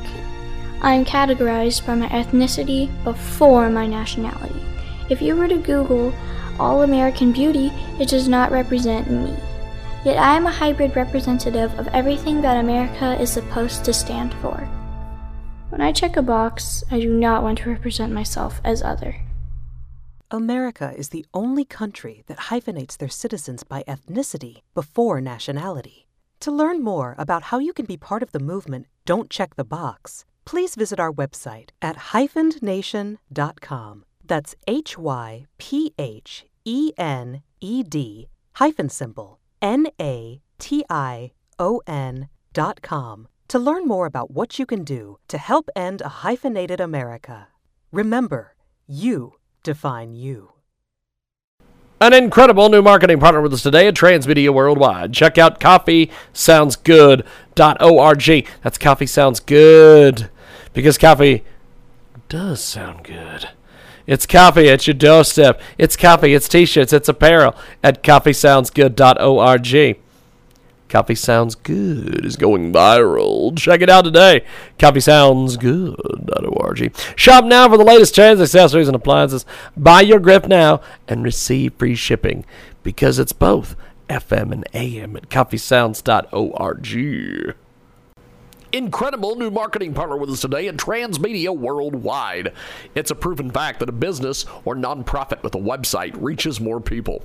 [0.81, 4.63] I am categorized by my ethnicity before my nationality.
[5.09, 6.13] If you were to Google
[6.57, 9.35] All American Beauty, it does not represent me.
[10.03, 14.67] Yet I am a hybrid representative of everything that America is supposed to stand for.
[15.69, 19.15] When I check a box, I do not want to represent myself as other.
[20.31, 26.07] America is the only country that hyphenates their citizens by ethnicity before nationality.
[26.39, 29.63] To learn more about how you can be part of the movement, don't check the
[29.63, 30.25] box.
[30.45, 34.05] Please visit our website at hyphened.nation.com.
[34.25, 41.31] That's H Y P H E N E D hyphen symbol N A T I
[41.59, 46.01] O N dot com to learn more about what you can do to help end
[46.01, 47.49] a hyphenated America.
[47.91, 48.55] Remember,
[48.87, 49.33] you
[49.63, 50.53] define you.
[51.99, 55.13] An incredible new marketing partner with us today at Transmedia Worldwide.
[55.13, 58.47] Check out coffeesoundsgood.com coffeesounds.org.
[58.63, 60.29] That's coffee sounds good
[60.73, 61.43] because coffee
[62.29, 63.49] does sound good.
[64.07, 65.61] It's coffee at your doorstep.
[65.77, 69.97] It's coffee, it's t shirts, it's apparel at coffeesoundsgood.org.
[70.91, 73.57] Coffee Sounds Good is going viral.
[73.57, 74.43] Check it out today.
[74.77, 76.97] CoffeeSoundsGood.org.
[77.15, 79.45] Shop now for the latest trends, accessories, and appliances.
[79.77, 82.43] Buy your grip now and receive free shipping
[82.83, 83.77] because it's both
[84.09, 87.55] FM and AM at CoffeeSounds.org.
[88.73, 92.53] Incredible new marketing partner with us today at Transmedia Worldwide.
[92.95, 97.21] It's a proven fact that a business or nonprofit with a website reaches more people.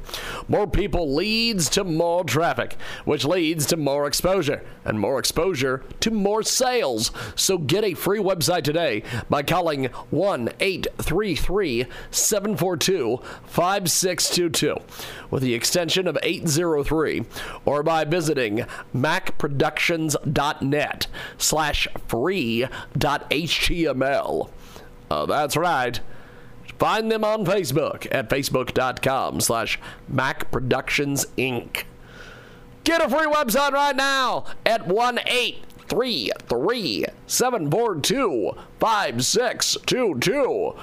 [0.48, 6.10] More people leads to more traffic, which leads to more exposure, and more exposure to
[6.10, 7.12] more sales.
[7.36, 14.80] So get a free website today by calling 1 833 742 5622
[15.30, 17.24] with the extension of 803
[17.64, 21.06] or by visiting macproductions.net
[21.38, 22.70] slash free.html.
[25.10, 26.00] Uh, that's right.
[26.78, 29.78] Find them on Facebook at facebook.com slash
[30.08, 31.84] Mac Productions Inc.
[32.84, 40.74] Get a free website right now at 1 833 742 5622.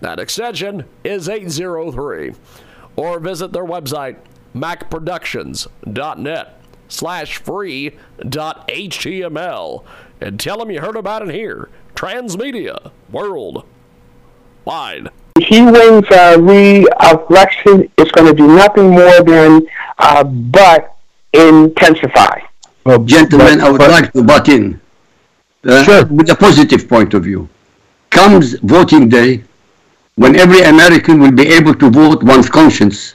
[0.00, 2.32] That extension is 803.
[2.96, 4.16] Or visit their website,
[4.54, 6.59] macproductions.net
[6.90, 7.96] slash free
[8.28, 9.84] dot html
[10.20, 11.70] and tell them you heard about it here.
[11.94, 13.64] Transmedia World
[14.64, 15.08] Wide.
[15.36, 19.66] If he wins uh, re-election, it's going to do nothing more than
[19.98, 20.94] uh, but
[21.32, 22.40] intensify.
[22.84, 24.80] Well, gentlemen, but- I would but- like to butt in
[25.64, 27.48] uh, with a positive point of view.
[28.10, 29.44] Comes voting day,
[30.16, 33.14] when every American will be able to vote one's conscience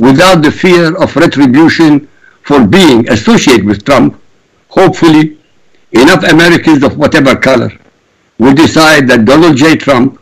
[0.00, 2.08] without the fear of retribution
[2.42, 4.20] for being associated with Trump,
[4.68, 5.38] hopefully
[5.92, 7.70] enough Americans of whatever color
[8.38, 9.76] will decide that Donald J.
[9.76, 10.20] Trump,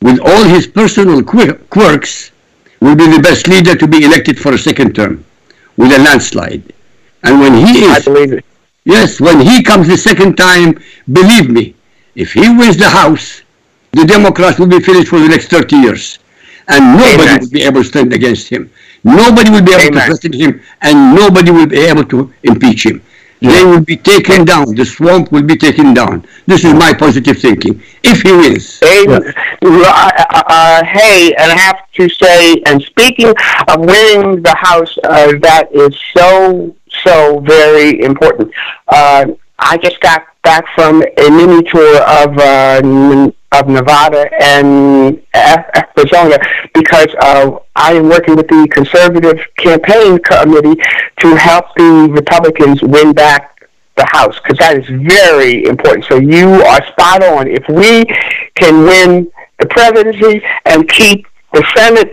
[0.00, 2.32] with all his personal quirks,
[2.80, 5.24] will be the best leader to be elected for a second term
[5.76, 6.72] with a landslide.
[7.22, 8.44] And when he is, I believe it.
[8.84, 11.74] Yes, when he comes the second time, believe me,
[12.16, 13.42] if he wins the House,
[13.92, 16.18] the Democrats will be finished for the next 30 years.
[16.68, 17.40] And nobody Amen.
[17.40, 18.70] will be able to stand against him.
[19.04, 20.00] Nobody will be able Amen.
[20.00, 23.02] to question him, and nobody will be able to impeach him.
[23.42, 24.72] They will be taken down.
[24.76, 26.24] The swamp will be taken down.
[26.46, 27.82] This is my positive thinking.
[28.04, 28.80] If he wins.
[28.84, 29.34] Amen.
[29.64, 30.12] Uh,
[30.46, 33.34] uh, hey, and I have to say, and speaking
[33.66, 38.52] of winning the House, uh, that is so, so very important.
[38.86, 39.26] Uh,
[39.58, 46.38] I just got back from a mini tour of uh, of Nevada and Arizona
[46.74, 50.80] because uh, I am working with the conservative campaign committee
[51.20, 56.06] to help the Republicans win back the House because that is very important.
[56.06, 57.46] So you are spot on.
[57.46, 58.04] If we
[58.54, 62.10] can win the presidency and keep the Senate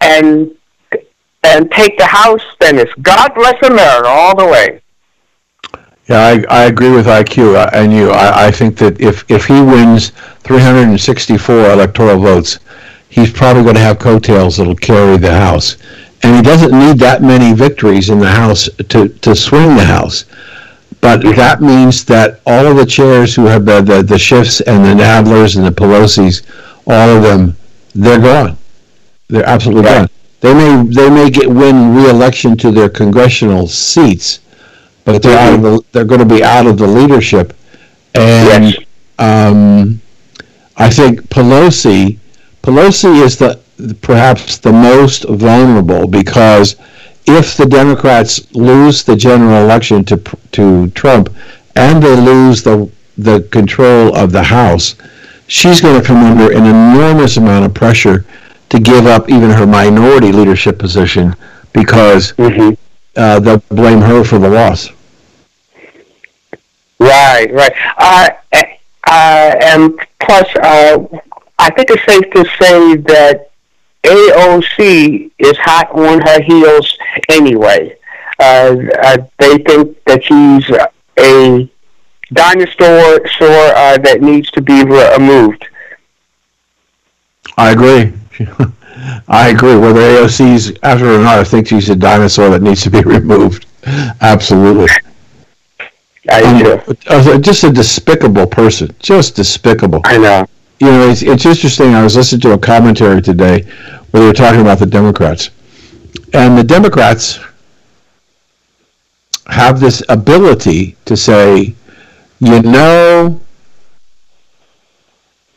[0.00, 0.50] and
[1.44, 4.80] and take the House, then it's God bless America all the way.
[6.08, 8.10] Yeah, I, I agree with IQ uh, and you.
[8.10, 12.58] I, I think that if, if he wins 364 electoral votes,
[13.10, 15.76] he's probably going to have coattails that'll carry the House.
[16.22, 20.24] And he doesn't need that many victories in the House to, to swing the House.
[21.00, 24.84] But that means that all of the chairs who have the, the, the Schiffs and
[24.84, 26.42] the Nadlers and the Pelosi's,
[26.86, 27.56] all of them,
[27.94, 28.56] they're gone.
[29.28, 30.08] They're absolutely gone.
[30.40, 34.40] They may they may get win re-election to their congressional seats,
[35.08, 37.56] but they're out of the, they're going to be out of the leadership.
[38.14, 38.76] And
[39.18, 40.02] um,
[40.76, 42.18] I think Pelosi
[42.62, 43.58] Pelosi is the
[44.02, 46.76] perhaps the most vulnerable because
[47.24, 50.18] if the Democrats lose the general election to
[50.52, 51.34] to Trump
[51.74, 54.94] and they lose the the control of the House,
[55.46, 58.26] she's going to come under an enormous amount of pressure
[58.68, 61.34] to give up even her minority leadership position
[61.72, 64.90] because uh, they'll blame her for the loss.
[66.98, 67.72] Right, right.
[67.96, 68.28] Uh,
[69.06, 70.98] uh, and plus, uh,
[71.58, 73.50] I think it's safe to say that
[74.04, 77.96] AOC is hot on her heels anyway.
[78.40, 80.70] Uh, uh, they think that she's
[81.18, 81.70] a
[82.32, 85.66] dinosaur sure, uh, that needs to be removed.
[87.56, 88.12] I agree.
[89.28, 89.76] I agree.
[89.76, 93.66] Whether AOC's after or not, I think she's a dinosaur that needs to be removed.
[94.20, 94.88] Absolutely.
[96.30, 97.40] I um, do.
[97.40, 98.94] Just a despicable person.
[98.98, 100.00] Just despicable.
[100.04, 100.46] I know.
[100.80, 101.94] You know, it's, it's interesting.
[101.94, 103.62] I was listening to a commentary today
[104.10, 105.50] where they were talking about the Democrats.
[106.32, 107.40] And the Democrats
[109.46, 111.74] have this ability to say,
[112.40, 113.40] you know,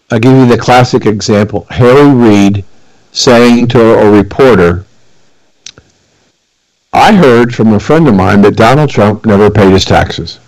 [0.09, 1.67] I'll give you the classic example.
[1.69, 2.65] Harry Reid
[3.11, 4.85] saying to a reporter,
[6.93, 10.39] I heard from a friend of mine that Donald Trump never paid his taxes.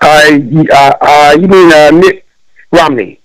[0.00, 0.38] Uh,
[0.72, 2.24] uh, uh, you mean uh, Mitt
[2.72, 3.20] Romney?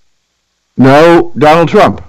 [0.78, 2.02] No, Donald Trump.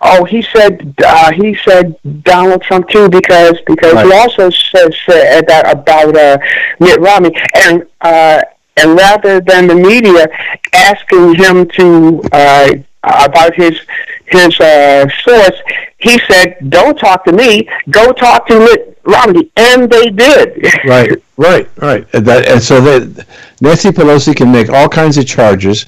[0.00, 4.06] Oh, he said uh, he said Donald Trump too because because Right.
[4.06, 6.38] he also said, said that about uh,
[6.80, 8.42] Mitt Romney and uh,
[8.76, 10.26] and rather than the media
[10.72, 12.70] asking him to uh,
[13.04, 13.78] about his
[14.26, 15.58] his uh, source,
[15.98, 17.68] he said, "Don't talk to me.
[17.90, 20.66] Go talk to Mitt Romney," and they did.
[20.84, 22.06] Right, right, right.
[22.12, 23.26] And, that, and so that
[23.60, 25.86] Nancy Pelosi can make all kinds of charges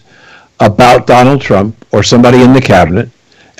[0.60, 3.08] about Donald Trump or somebody in the cabinet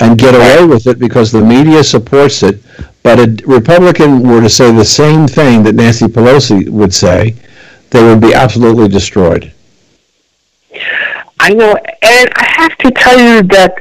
[0.01, 2.63] and get away with it because the media supports it.
[3.03, 7.35] But a Republican were to say the same thing that Nancy Pelosi would say,
[7.91, 9.53] they would be absolutely destroyed.
[11.41, 13.74] I know, and I have to tell you that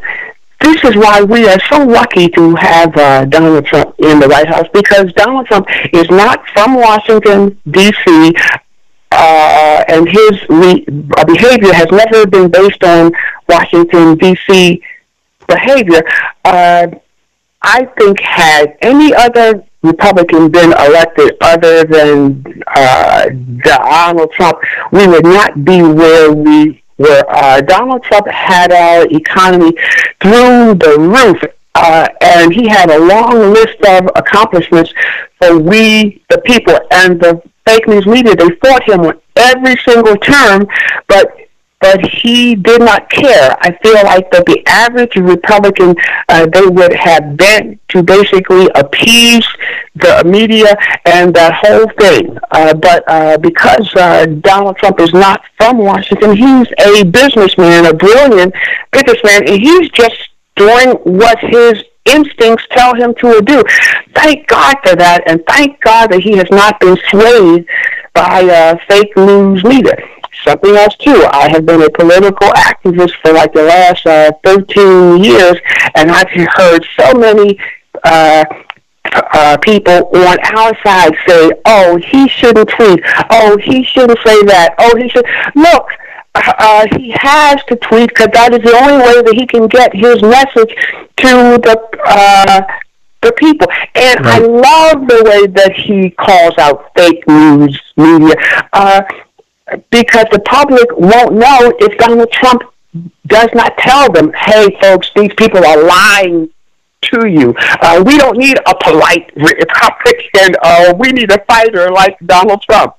[0.62, 4.48] this is why we are so lucky to have uh, Donald Trump in the White
[4.48, 8.34] House because Donald Trump is not from Washington D.C.
[9.12, 10.86] Uh, and his re-
[11.18, 13.12] uh, behavior has never been based on
[13.48, 14.82] Washington D.C.
[15.48, 16.02] behavior.
[16.46, 16.88] Uh,
[17.62, 23.30] I think had any other Republican been elected other than uh,
[23.64, 24.58] Donald Trump,
[24.92, 27.24] we would not be where we were.
[27.30, 29.72] Uh, Donald Trump had our economy
[30.22, 31.42] through the roof.
[31.76, 34.94] Uh, and he had a long list of accomplishments
[35.42, 38.36] for we, the people, and the fake news media.
[38.36, 40.68] They fought him on every single term,
[41.08, 41.36] but
[41.84, 43.58] but he did not care.
[43.60, 45.94] I feel like that the average Republican,
[46.30, 49.46] uh, they would have bent to basically appease
[49.96, 52.38] the media and that whole thing.
[52.52, 57.94] Uh, but uh, because uh, Donald Trump is not from Washington, he's a businessman, a
[57.94, 58.54] brilliant
[58.94, 63.62] businessman, and he's just doing what his instincts tell him to do.
[64.16, 67.68] Thank God for that, and thank God that he has not been swayed
[68.14, 69.98] by uh, fake news media.
[70.44, 71.26] Something else too.
[71.32, 75.58] I have been a political activist for like the last uh, 13 years,
[75.96, 77.60] and I've heard so many
[78.04, 78.44] uh,
[79.14, 83.00] uh, people on our side say, "Oh, he shouldn't tweet.
[83.30, 84.76] Oh, he shouldn't say that.
[84.80, 85.26] Oh, he should."
[85.56, 85.88] Look,
[86.36, 89.94] uh, he has to tweet because that is the only way that he can get
[89.94, 90.76] his message
[91.18, 92.62] to the uh,
[93.22, 93.68] the people.
[93.96, 98.36] And I love the way that he calls out fake news media
[98.74, 99.04] uh,
[99.90, 102.64] because the public won't know if Donald Trump
[103.28, 106.50] does not tell them, "Hey, folks, these people are lying."
[107.12, 110.56] To you, uh, we don't need a polite Republican.
[110.64, 112.96] Uh, we need a fighter like Donald Trump.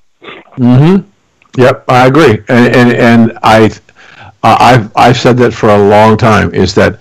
[0.59, 1.09] Mm-hmm.
[1.57, 3.71] Yep, I agree, and and, and I,
[4.43, 6.53] I've I've said that for a long time.
[6.55, 7.01] Is that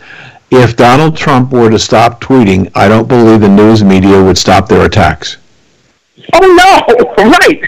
[0.52, 4.68] if Donald Trump were to stop tweeting, I don't believe the news media would stop
[4.68, 5.38] their attacks.
[6.34, 7.62] Oh no, right?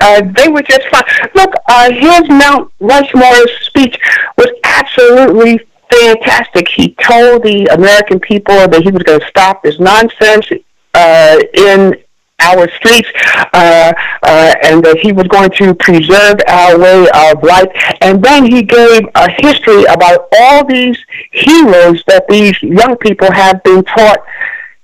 [0.00, 1.02] Uh, they were just fine.
[1.34, 3.98] Look, uh, his Mount Rushmore speech
[4.36, 6.68] was absolutely fantastic.
[6.68, 10.46] He told the American people that he was going to stop this nonsense
[10.94, 11.96] uh, in
[12.40, 13.08] our streets,
[13.52, 13.92] uh,
[14.22, 17.68] uh, and that he was going to preserve our way of life.
[18.00, 20.96] And then he gave a history about all these
[21.32, 24.20] heroes that these young people have been taught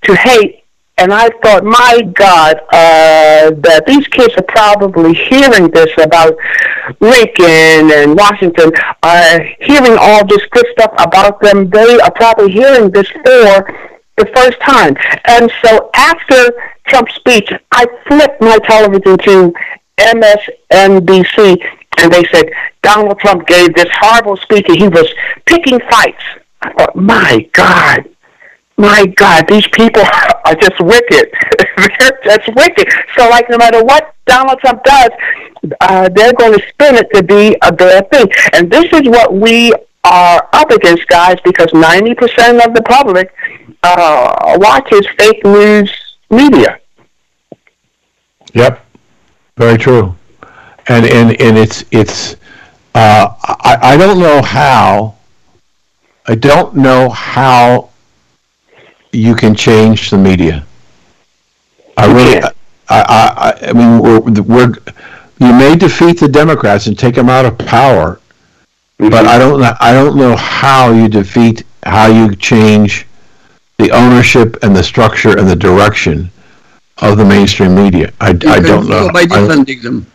[0.03, 0.64] to hate.
[1.05, 6.34] And I thought, my God, uh, that these kids are probably hearing this about
[6.98, 11.68] Lincoln and Washington, uh, hearing all this good stuff about them.
[11.68, 13.68] They are probably hearing this for
[14.16, 14.96] the first time.
[15.26, 16.55] And so after
[16.86, 19.52] Trump's speech, I flipped my television to
[19.98, 21.62] MSNBC,
[21.98, 22.50] and they said
[22.82, 25.12] Donald Trump gave this horrible speech, and he was
[25.44, 26.24] picking fights.
[26.62, 28.09] I thought, my God,
[28.76, 30.02] my God, these people
[30.44, 31.32] are just wicked.
[31.98, 32.88] they're just wicked.
[33.16, 35.10] So, like, no matter what Donald Trump does,
[35.80, 38.26] uh, they're going to spin it to be a bad thing.
[38.52, 39.72] And this is what we
[40.05, 43.32] are up against, guys, because 90% of the public
[43.82, 45.90] uh, watches fake news
[46.30, 46.80] media.
[48.55, 48.84] Yep,
[49.56, 50.14] very true,
[50.86, 52.36] and and and it's it's
[52.94, 55.16] uh, I I don't know how
[56.26, 57.90] I don't know how
[59.15, 60.65] you can change the media.
[61.97, 62.51] I really I
[62.89, 63.23] I
[63.62, 64.73] I, I mean we're we're
[65.39, 68.20] you may defeat the Democrats and take them out of power,
[68.99, 69.11] mm-hmm.
[69.11, 73.07] but I don't know I don't know how you defeat how you change
[73.78, 76.31] the ownership and the structure and the direction
[76.99, 78.12] of the mainstream media.
[78.20, 79.07] I, You I can don't know.
[79.09, 80.07] so by I- them.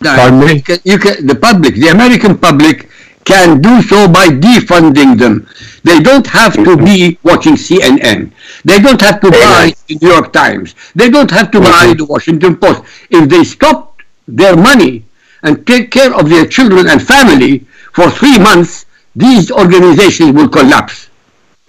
[0.00, 0.54] Now, Pardon me?
[0.54, 2.88] You can, you can, the public, the American public,
[3.24, 5.46] can do so by defunding them.
[5.84, 8.32] They don't have to be watching CNN.
[8.64, 10.74] They don't have to buy the New York Times.
[10.94, 12.82] They don't have to buy the Washington Post.
[13.10, 15.04] If they stop their money
[15.42, 17.60] and take care of their children and family
[17.92, 21.08] for three months, these organizations will collapse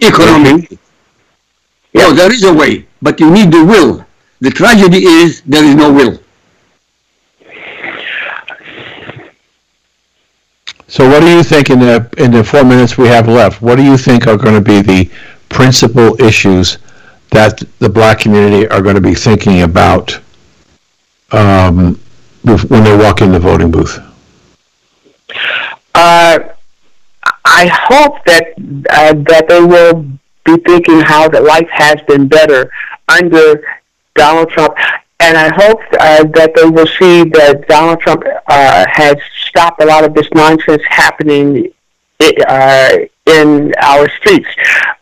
[0.00, 0.78] economically.
[1.94, 4.04] No, there is a way, but you need the will.
[4.40, 6.18] The tragedy is there is no will.
[10.94, 13.74] So what do you think in the, in the four minutes we have left, what
[13.74, 15.10] do you think are going to be the
[15.48, 16.78] principal issues
[17.32, 20.16] that the black community are going to be thinking about
[21.32, 21.96] um,
[22.44, 23.98] when they walk in the voting booth?
[25.96, 26.38] Uh,
[27.44, 28.54] I hope that
[28.90, 30.06] uh, that they will
[30.44, 32.70] be thinking how that life has been better
[33.08, 33.66] under
[34.14, 34.76] Donald Trump,
[35.18, 39.16] and I hope uh, that they will see that Donald Trump uh, has
[39.54, 41.72] stopped a lot of this nonsense happening
[42.48, 44.48] uh, in our streets.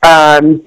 [0.02, 0.62] Um,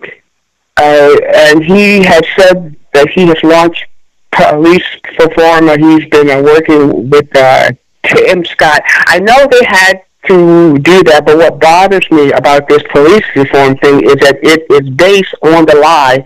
[0.78, 3.86] uh, and he has said that he has launched
[4.32, 4.84] police
[5.20, 5.70] reform.
[5.70, 7.72] Or he's been uh, working with uh,
[8.06, 8.82] Tim Scott.
[9.08, 13.78] I know they had to do that, but what bothers me about this police reform
[13.78, 16.26] thing is that it is based on the lie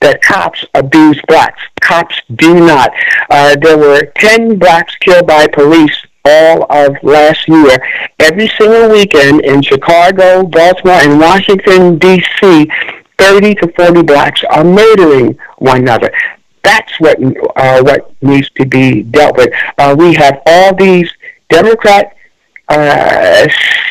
[0.00, 1.62] that cops abuse blacks.
[1.80, 2.90] Cops do not.
[3.30, 5.96] Uh, there were 10 blacks killed by police
[6.26, 7.78] all of last year.
[8.18, 12.68] Every single weekend in Chicago, Baltimore, and Washington, D.C.,
[13.18, 16.12] 30 to 40 blacks are murdering one another.
[16.62, 17.16] That's what
[17.56, 19.52] uh, what needs to be dealt with.
[19.78, 21.10] Uh, we have all these
[21.48, 22.16] Democrat
[22.68, 23.46] uh,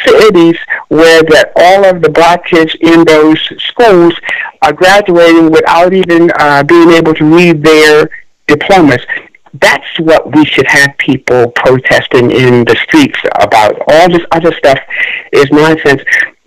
[0.05, 0.57] cities
[0.89, 4.13] where that all of the black kids in those schools
[4.61, 8.09] are graduating without even uh, being able to read their
[8.47, 9.01] diplomas.
[9.61, 13.75] That's what we should have people protesting in the streets about.
[13.87, 14.79] All this other stuff
[15.31, 16.01] is nonsense.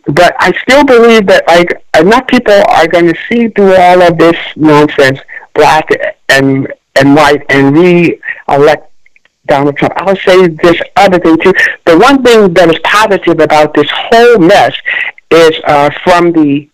[0.07, 4.17] But I still believe that like enough people are going to see through all of
[4.19, 5.21] this nonsense,
[5.55, 5.89] black
[6.29, 8.91] and and white, and re-elect
[9.47, 9.95] Donald Trump.
[9.97, 11.53] I'll say this other thing too.
[11.85, 14.75] The one thing that is positive about this whole mess
[15.31, 16.69] is uh, from the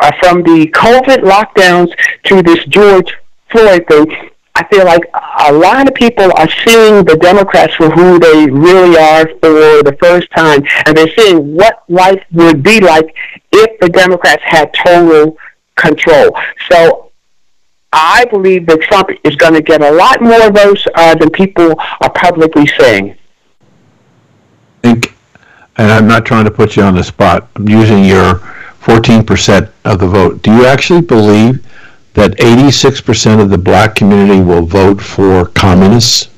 [0.00, 1.92] uh, from the COVID lockdowns
[2.24, 3.14] to this George
[3.50, 4.30] Floyd thing.
[4.58, 5.02] I feel like
[5.46, 9.94] a lot of people are seeing the Democrats for who they really are for the
[10.00, 13.14] first time, and they're seeing what life would be like
[13.52, 15.36] if the Democrats had total
[15.74, 16.34] control.
[16.70, 17.12] So
[17.92, 21.74] I believe that Trump is going to get a lot more votes uh, than people
[22.00, 23.14] are publicly saying.
[24.80, 25.14] think,
[25.76, 28.36] and I'm not trying to put you on the spot, I'm using your
[28.80, 30.40] 14% of the vote.
[30.42, 31.65] Do you actually believe
[32.16, 36.28] that 86% of the black community will vote for communists?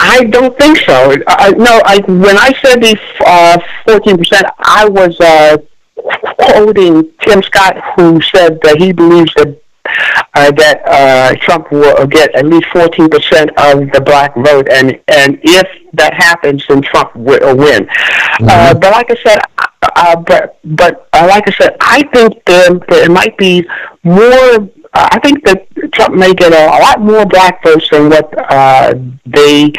[0.00, 1.14] I don't think so.
[1.28, 5.56] I, no, I, when I said the uh, 14%, I was uh,
[5.96, 9.58] quoting Tim Scott, who said that he believes that
[10.34, 13.08] uh, that uh, Trump will get at least 14%
[13.58, 17.88] of the black vote, and and if that happens, then Trump will win.
[18.40, 19.38] Uh, but like I said,
[19.82, 23.66] uh, but but uh, like I said, I think there, there might be
[24.02, 24.68] more.
[24.94, 28.32] Uh, I think that Trump may get a, a lot more black votes than what
[28.52, 28.94] uh,
[29.24, 29.72] they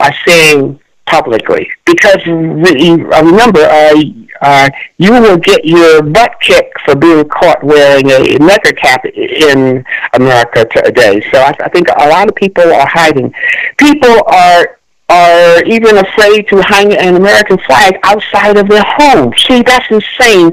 [0.00, 1.68] are saying publicly.
[1.84, 3.94] Because re- uh, remember, uh,
[4.40, 9.84] uh, you will get your butt kicked for being caught wearing a necker cap in
[10.14, 11.20] America today.
[11.30, 13.34] So I, I think a lot of people are hiding.
[13.76, 14.78] People are
[15.12, 19.32] are even afraid to hang an American flag outside of their home.
[19.36, 20.52] See, that's insane.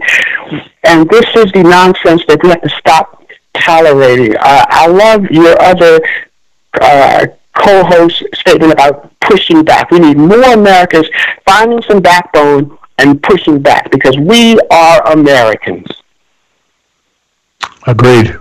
[0.83, 3.23] And this is the nonsense that we have to stop
[3.53, 4.35] tolerating.
[4.35, 5.99] Uh, I love your other
[6.81, 9.91] uh, co-host statement about pushing back.
[9.91, 11.07] We need more Americans
[11.45, 15.87] finding some backbone and pushing back because we are Americans.
[17.87, 18.37] Agreed.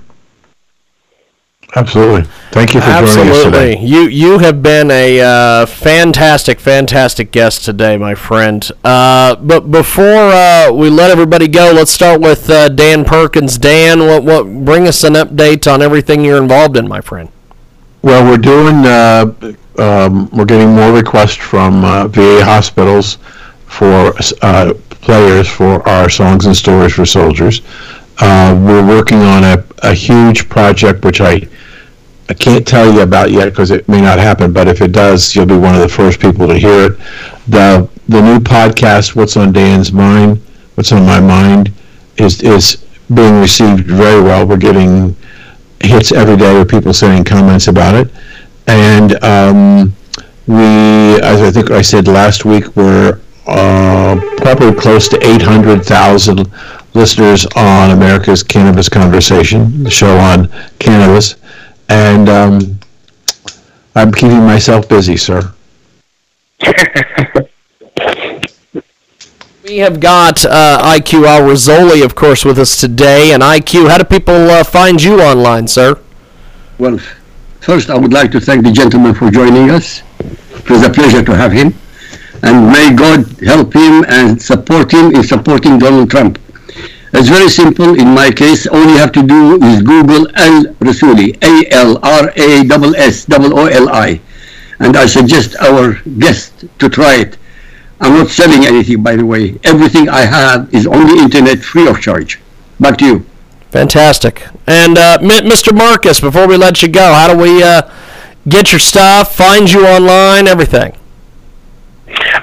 [1.76, 2.22] Absolutely.
[2.50, 3.74] Thank you for joining us Absolutely.
[3.74, 3.80] today.
[3.84, 8.68] You you have been a uh, fantastic, fantastic guest today, my friend.
[8.82, 13.58] Uh, but before uh, we let everybody go, let's start with uh, Dan Perkins.
[13.58, 17.28] Dan, what what bring us an update on everything you're involved in, my friend?
[18.00, 23.18] Well, we're doing, uh, um, we're getting more requests from uh, VA hospitals
[23.66, 27.60] for uh, players for our Songs and Stories for Soldiers.
[28.20, 31.48] Uh, we're working on a, a huge project which I
[32.28, 35.34] I can't tell you about yet because it may not happen, but if it does,
[35.34, 36.98] you'll be one of the first people to hear it.
[37.48, 40.38] The the new podcast, What's on Dan's Mind,
[40.74, 41.72] What's on My Mind,
[42.16, 42.84] is is
[43.14, 44.46] being received very well.
[44.46, 45.16] We're getting
[45.80, 48.10] hits every day with people sending comments about it.
[48.66, 49.94] And um,
[50.46, 56.50] we, as I think I said last week, we're uh, probably close to 800,000
[56.94, 61.36] listeners on America's Cannabis Conversation, the show on cannabis.
[61.88, 62.78] And um,
[63.94, 65.54] I'm keeping myself busy, sir.
[69.68, 73.34] We have got uh, IQ Al Rassooli, of course, with us today.
[73.34, 76.00] And IQ, how do people uh, find you online, sir?
[76.78, 76.96] Well,
[77.60, 80.02] first I would like to thank the gentleman for joining us.
[80.20, 81.74] It was a pleasure to have him.
[82.42, 86.38] And may God help him and support him in supporting Donald Trump.
[87.12, 87.98] It's very simple.
[87.98, 92.28] In my case, all you have to do is Google Al Rassooli, A L R
[92.36, 94.20] A S S O L I.
[94.80, 97.38] And I suggest our guest to try it.
[98.00, 99.58] I'm not selling anything, by the way.
[99.64, 102.40] Everything I have is on the internet free of charge.
[102.78, 103.26] Back to you.
[103.70, 104.46] Fantastic.
[104.66, 105.76] And uh, Mr.
[105.76, 107.82] Marcus, before we let you go, how do we uh,
[108.48, 110.96] get your stuff, find you online, everything?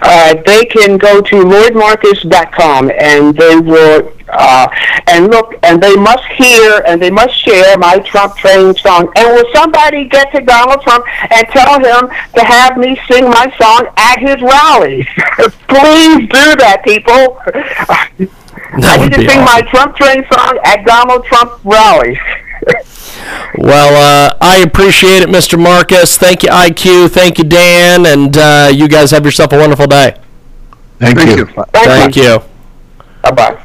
[0.01, 4.67] Uh, they can go to lloydmarcus.com and they will uh,
[5.07, 9.11] and look and they must hear and they must share my Trump train song.
[9.15, 13.53] And will somebody get to Donald Trump and tell him to have me sing my
[13.57, 15.05] song at his rallies?
[15.67, 17.39] Please do that, people.
[18.77, 19.45] I need to sing awesome.
[19.45, 22.17] my Trump train song at Donald Trump rallies.
[23.57, 25.59] Well, uh, I appreciate it, Mr.
[25.59, 26.17] Marcus.
[26.17, 27.09] Thank you, IQ.
[27.09, 28.05] Thank you, Dan.
[28.05, 30.17] And uh, you guys have yourself a wonderful day.
[30.99, 31.47] Thank, Thank you.
[31.47, 31.63] you.
[31.73, 32.41] Thank you.
[33.23, 33.64] Bye bye.